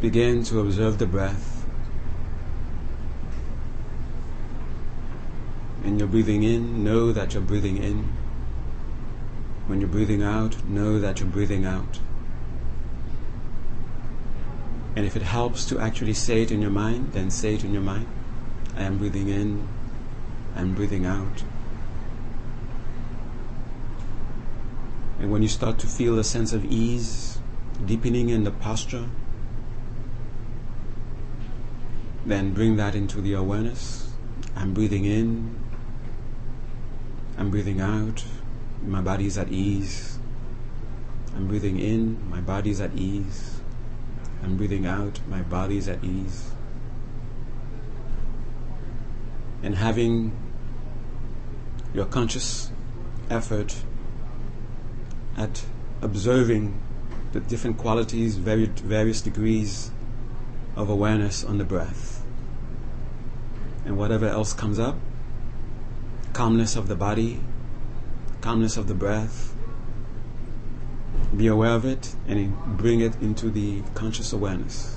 begin 0.00 0.42
to 0.42 0.58
observe 0.60 0.98
the 0.98 1.06
breath. 1.06 1.66
And 5.84 5.98
you're 5.98 6.08
breathing 6.08 6.44
in, 6.44 6.82
know 6.82 7.12
that 7.12 7.34
you're 7.34 7.42
breathing 7.42 7.76
in. 7.76 8.08
When 9.66 9.80
you're 9.80 9.90
breathing 9.90 10.22
out, 10.22 10.64
know 10.66 10.98
that 10.98 11.20
you're 11.20 11.28
breathing 11.28 11.66
out. 11.66 12.00
And 14.96 15.04
if 15.04 15.14
it 15.14 15.22
helps 15.22 15.66
to 15.66 15.78
actually 15.78 16.14
say 16.14 16.40
it 16.40 16.50
in 16.50 16.62
your 16.62 16.70
mind, 16.70 17.12
then 17.12 17.30
say 17.30 17.54
it 17.54 17.64
in 17.64 17.74
your 17.74 17.82
mind. 17.82 18.06
I 18.74 18.84
am 18.84 18.96
breathing 18.96 19.28
in, 19.28 19.68
I 20.54 20.62
am 20.62 20.74
breathing 20.74 21.04
out. 21.04 21.42
And 25.18 25.30
when 25.30 25.42
you 25.42 25.48
start 25.48 25.78
to 25.80 25.86
feel 25.86 26.18
a 26.18 26.24
sense 26.24 26.52
of 26.52 26.64
ease 26.64 27.38
deepening 27.84 28.28
in 28.28 28.44
the 28.44 28.50
posture, 28.50 29.08
then 32.26 32.52
bring 32.52 32.76
that 32.76 32.94
into 32.94 33.20
the 33.20 33.34
awareness. 33.34 34.10
I'm 34.54 34.74
breathing 34.74 35.04
in, 35.04 35.58
I'm 37.38 37.50
breathing 37.50 37.80
out, 37.80 38.24
my 38.82 39.00
body 39.00 39.26
is 39.26 39.38
at 39.38 39.50
ease. 39.50 40.18
I'm 41.34 41.48
breathing 41.48 41.78
in, 41.78 42.28
my 42.30 42.40
body 42.40 42.70
is 42.70 42.80
at 42.80 42.94
ease. 42.94 43.60
I'm 44.42 44.56
breathing 44.56 44.86
out, 44.86 45.20
my 45.28 45.42
body 45.42 45.76
is 45.76 45.88
at 45.88 46.02
ease. 46.02 46.50
And 49.62 49.74
having 49.74 50.36
your 51.92 52.06
conscious 52.06 52.70
effort 53.28 53.82
at 55.36 55.64
observing 56.02 56.80
the 57.32 57.40
different 57.40 57.76
qualities, 57.78 58.36
varied, 58.36 58.78
various 58.80 59.20
degrees 59.20 59.90
of 60.74 60.88
awareness 60.88 61.44
on 61.44 61.58
the 61.58 61.64
breath. 61.64 62.24
And 63.84 63.96
whatever 63.96 64.26
else 64.26 64.52
comes 64.52 64.78
up, 64.78 64.96
calmness 66.32 66.76
of 66.76 66.88
the 66.88 66.96
body, 66.96 67.40
calmness 68.40 68.76
of 68.76 68.88
the 68.88 68.94
breath, 68.94 69.54
be 71.36 71.46
aware 71.46 71.72
of 71.72 71.84
it 71.84 72.14
and 72.26 72.56
bring 72.76 73.00
it 73.00 73.14
into 73.20 73.50
the 73.50 73.82
conscious 73.94 74.32
awareness. 74.32 74.95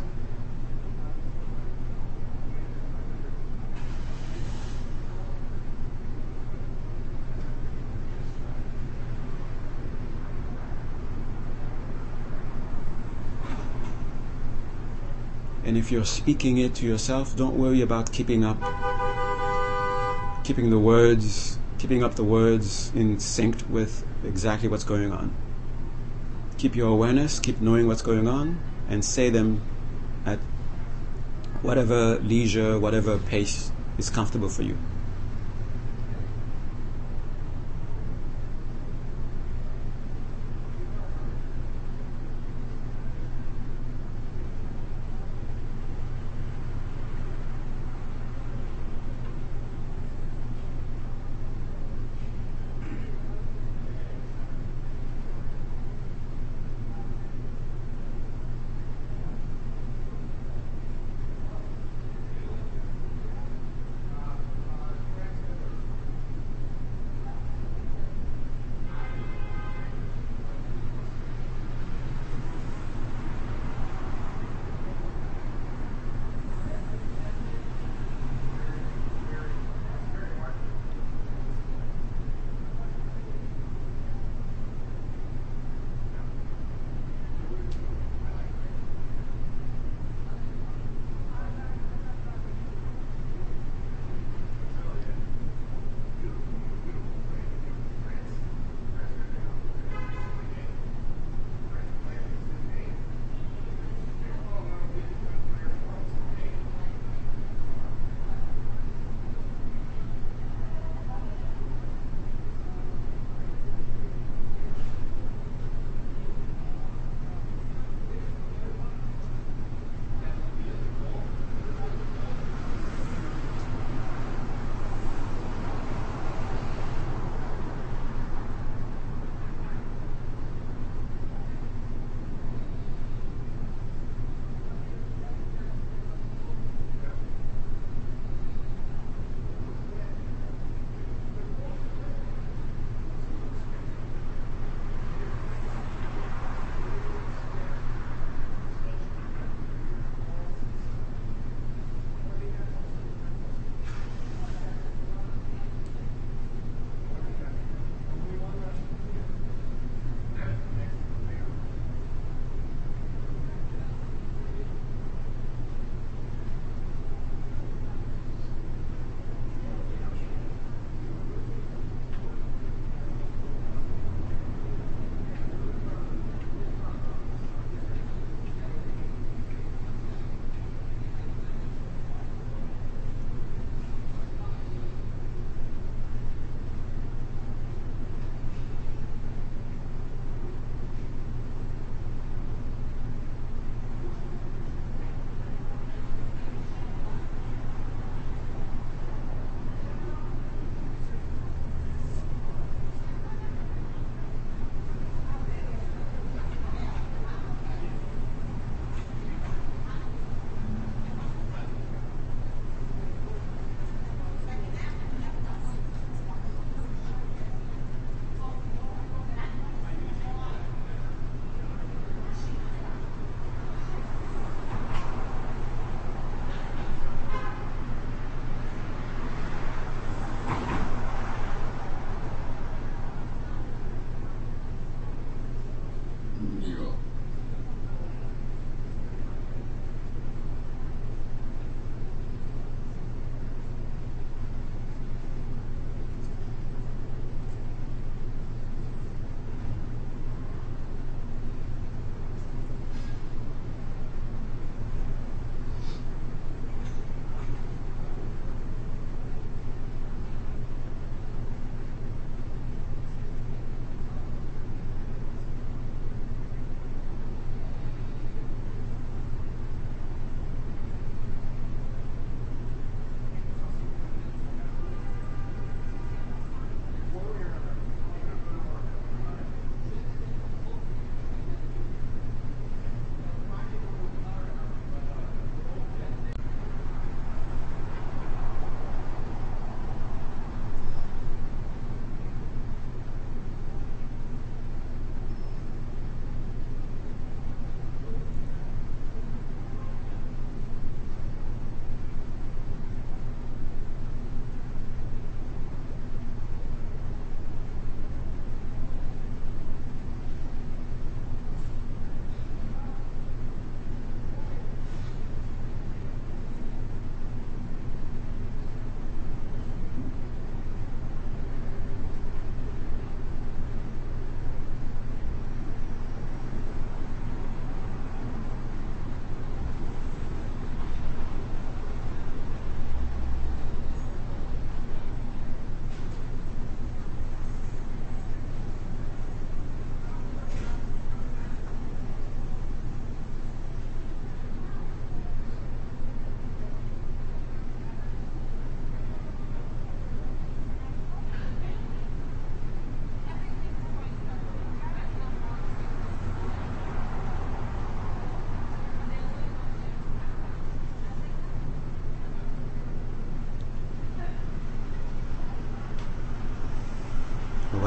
And 15.69 15.77
if 15.77 15.91
you're 15.91 16.03
speaking 16.03 16.57
it 16.57 16.73
to 16.81 16.85
yourself, 16.87 17.35
don't 17.35 17.55
worry 17.55 17.81
about 17.81 18.11
keeping 18.11 18.43
up, 18.43 18.57
keeping 20.43 20.71
the 20.71 20.79
words, 20.79 21.59
keeping 21.77 22.03
up 22.03 22.15
the 22.15 22.23
words 22.23 22.91
in 22.95 23.19
sync 23.19 23.55
with 23.69 24.03
exactly 24.23 24.67
what's 24.67 24.83
going 24.83 25.11
on. 25.11 25.31
Keep 26.57 26.75
your 26.75 26.89
awareness, 26.89 27.39
keep 27.39 27.61
knowing 27.61 27.85
what's 27.85 28.01
going 28.01 28.27
on, 28.27 28.59
and 28.89 29.05
say 29.05 29.29
them 29.29 29.61
at 30.25 30.39
whatever 31.61 32.17
leisure, 32.17 32.79
whatever 32.79 33.19
pace 33.19 33.71
is 33.99 34.09
comfortable 34.09 34.49
for 34.49 34.63
you. 34.63 34.75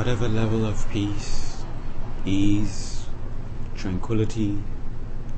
Whatever 0.03 0.27
level 0.27 0.67
of 0.67 0.91
peace, 0.91 1.63
ease, 2.25 3.07
tranquility, 3.77 4.59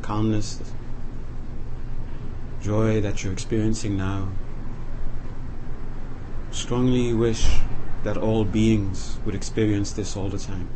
calmness, 0.01 0.59
joy 2.63 2.99
that 2.99 3.23
you're 3.23 3.33
experiencing 3.35 3.95
now, 3.95 4.27
strongly 6.51 7.13
wish 7.13 7.59
that 8.05 8.17
all 8.17 8.43
beings 8.43 9.19
would 9.27 9.35
experience 9.35 9.93
this 9.93 10.17
all 10.17 10.31
the 10.31 10.39
time. 10.39 10.67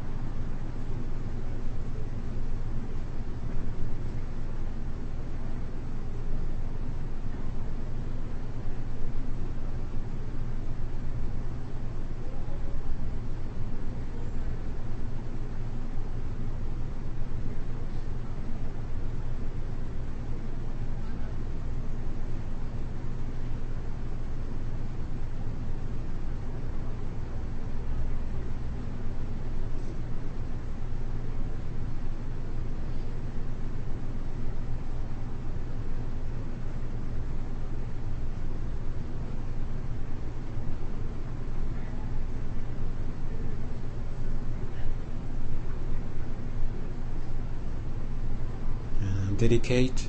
Dedicate 49.39 50.09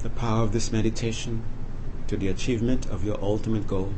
the 0.00 0.10
power 0.10 0.42
of 0.42 0.52
this 0.52 0.72
meditation 0.72 1.44
to 2.08 2.16
the 2.16 2.26
achievement 2.26 2.84
of 2.86 3.04
your 3.04 3.16
ultimate 3.22 3.68
goal. 3.68 3.94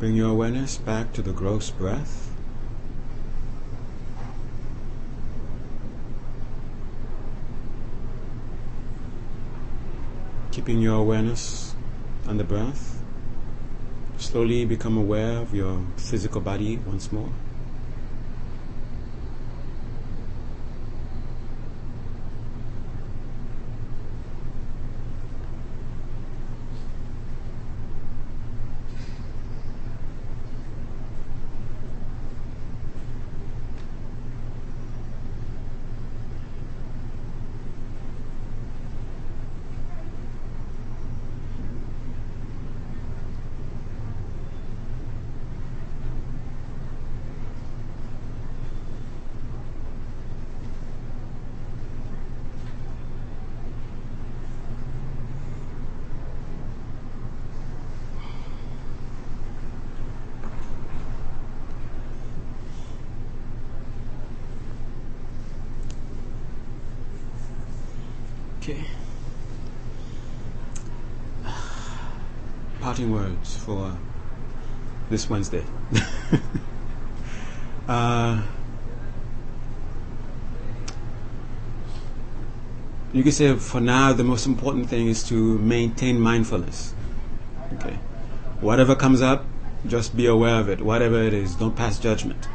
Bring 0.00 0.16
your 0.16 0.29
awareness 0.40 0.78
back 0.78 1.12
to 1.12 1.20
the 1.20 1.34
gross 1.34 1.68
breath. 1.68 2.30
Keeping 10.50 10.80
your 10.80 10.96
awareness 10.96 11.74
on 12.26 12.38
the 12.38 12.44
breath. 12.44 13.02
Slowly 14.16 14.64
become 14.64 14.96
aware 14.96 15.36
of 15.36 15.54
your 15.54 15.84
physical 15.98 16.40
body 16.40 16.78
once 16.86 17.12
more. 17.12 17.28
Okay. 68.70 68.84
Parting 72.80 73.12
words 73.12 73.56
for 73.56 73.96
this 75.08 75.28
Wednesday. 75.28 75.64
uh, 77.88 78.42
you 83.12 83.22
can 83.22 83.32
say 83.32 83.56
for 83.56 83.80
now 83.80 84.12
the 84.12 84.22
most 84.22 84.46
important 84.46 84.88
thing 84.88 85.08
is 85.08 85.24
to 85.24 85.58
maintain 85.58 86.20
mindfulness. 86.20 86.94
Okay. 87.74 87.98
Whatever 88.60 88.94
comes 88.94 89.20
up, 89.20 89.44
just 89.86 90.16
be 90.16 90.26
aware 90.26 90.60
of 90.60 90.68
it. 90.68 90.80
Whatever 90.80 91.22
it 91.22 91.34
is, 91.34 91.56
don't 91.56 91.74
pass 91.74 91.98
judgment. 91.98 92.46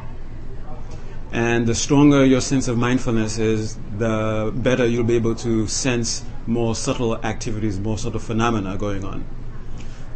And 1.36 1.66
the 1.66 1.74
stronger 1.74 2.24
your 2.24 2.40
sense 2.40 2.66
of 2.66 2.78
mindfulness 2.78 3.36
is, 3.36 3.76
the 3.98 4.50
better 4.56 4.86
you'll 4.86 5.04
be 5.04 5.16
able 5.16 5.34
to 5.34 5.66
sense 5.66 6.24
more 6.46 6.74
subtle 6.74 7.22
activities, 7.26 7.78
more 7.78 7.98
subtle 7.98 8.20
phenomena 8.20 8.78
going 8.78 9.04
on. 9.04 9.26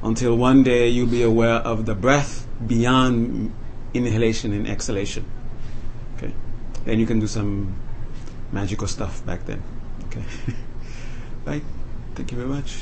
Until 0.03 0.35
one 0.35 0.63
day 0.63 0.89
you'll 0.89 1.09
be 1.11 1.23
aware 1.23 1.57
of 1.57 1.85
the 1.85 1.95
breath 1.95 2.47
beyond 2.67 3.53
inhalation 3.93 4.55
and 4.55 4.67
exhalation. 4.67 5.27
Okay. 6.17 6.33
Then 6.87 6.99
you 6.99 7.05
can 7.05 7.21
do 7.21 7.27
some 7.27 7.75
magical 8.51 8.87
stuff 8.87 9.23
back 9.27 9.45
then. 9.45 9.63
Okay. 10.07 10.25
right. 11.45 11.63
Thank 12.15 12.33
you 12.33 12.39
very 12.39 12.49
much. 12.49 12.79